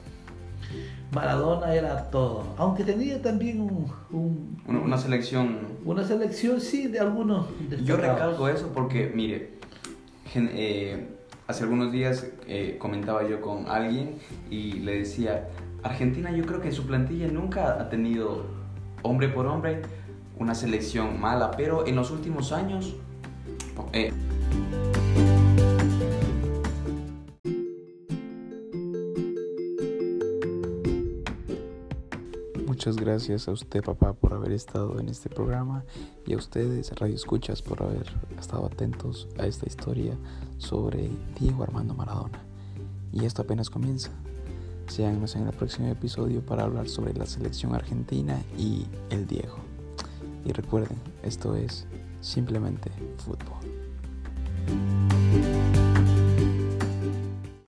Maradona 1.12 1.74
era 1.74 2.10
todo, 2.10 2.44
aunque 2.56 2.82
tenía 2.82 3.22
también 3.22 3.60
un, 3.60 4.56
una 4.66 4.98
selección. 4.98 5.58
Una 5.84 6.04
selección, 6.04 6.60
sí, 6.60 6.88
de 6.88 6.98
algunos. 6.98 7.46
Yo 7.84 7.96
recalco 7.96 8.48
eso 8.48 8.72
porque, 8.74 9.12
mire, 9.14 9.50
eh, 10.34 11.06
hace 11.46 11.64
algunos 11.64 11.92
días 11.92 12.26
eh, 12.48 12.76
comentaba 12.78 13.28
yo 13.28 13.40
con 13.40 13.68
alguien 13.68 14.16
y 14.50 14.80
le 14.80 14.98
decía, 14.98 15.48
Argentina 15.82 16.32
yo 16.32 16.44
creo 16.44 16.60
que 16.60 16.68
en 16.68 16.74
su 16.74 16.86
plantilla 16.86 17.28
nunca 17.28 17.80
ha 17.80 17.88
tenido, 17.88 18.46
hombre 19.04 19.28
por 19.28 19.46
hombre, 19.46 19.82
una 20.38 20.54
selección 20.54 21.20
mala, 21.20 21.52
pero 21.52 21.86
en 21.86 21.94
los 21.94 22.10
últimos 22.10 22.50
años... 22.50 22.96
Eh, 23.92 24.12
Muchas 32.84 32.96
gracias 32.96 33.48
a 33.48 33.52
usted, 33.52 33.82
papá, 33.82 34.12
por 34.12 34.34
haber 34.34 34.52
estado 34.52 35.00
en 35.00 35.08
este 35.08 35.30
programa 35.30 35.84
y 36.26 36.34
a 36.34 36.36
ustedes, 36.36 36.90
Radio 36.96 37.14
Escuchas, 37.14 37.62
por 37.62 37.82
haber 37.82 38.12
estado 38.38 38.66
atentos 38.66 39.26
a 39.38 39.46
esta 39.46 39.66
historia 39.66 40.18
sobre 40.58 41.08
Diego 41.40 41.62
Armando 41.62 41.94
Maradona. 41.94 42.44
Y 43.10 43.24
esto 43.24 43.40
apenas 43.40 43.70
comienza. 43.70 44.10
Síganos 44.86 45.34
en 45.34 45.46
el 45.46 45.52
próximo 45.52 45.88
episodio 45.88 46.44
para 46.44 46.64
hablar 46.64 46.88
sobre 46.88 47.14
la 47.14 47.26
selección 47.26 47.74
argentina 47.74 48.40
y 48.58 48.86
el 49.10 49.26
Diego. 49.26 49.56
Y 50.44 50.52
recuerden, 50.52 50.98
esto 51.22 51.56
es 51.56 51.86
simplemente 52.20 52.90
fútbol. 53.18 53.63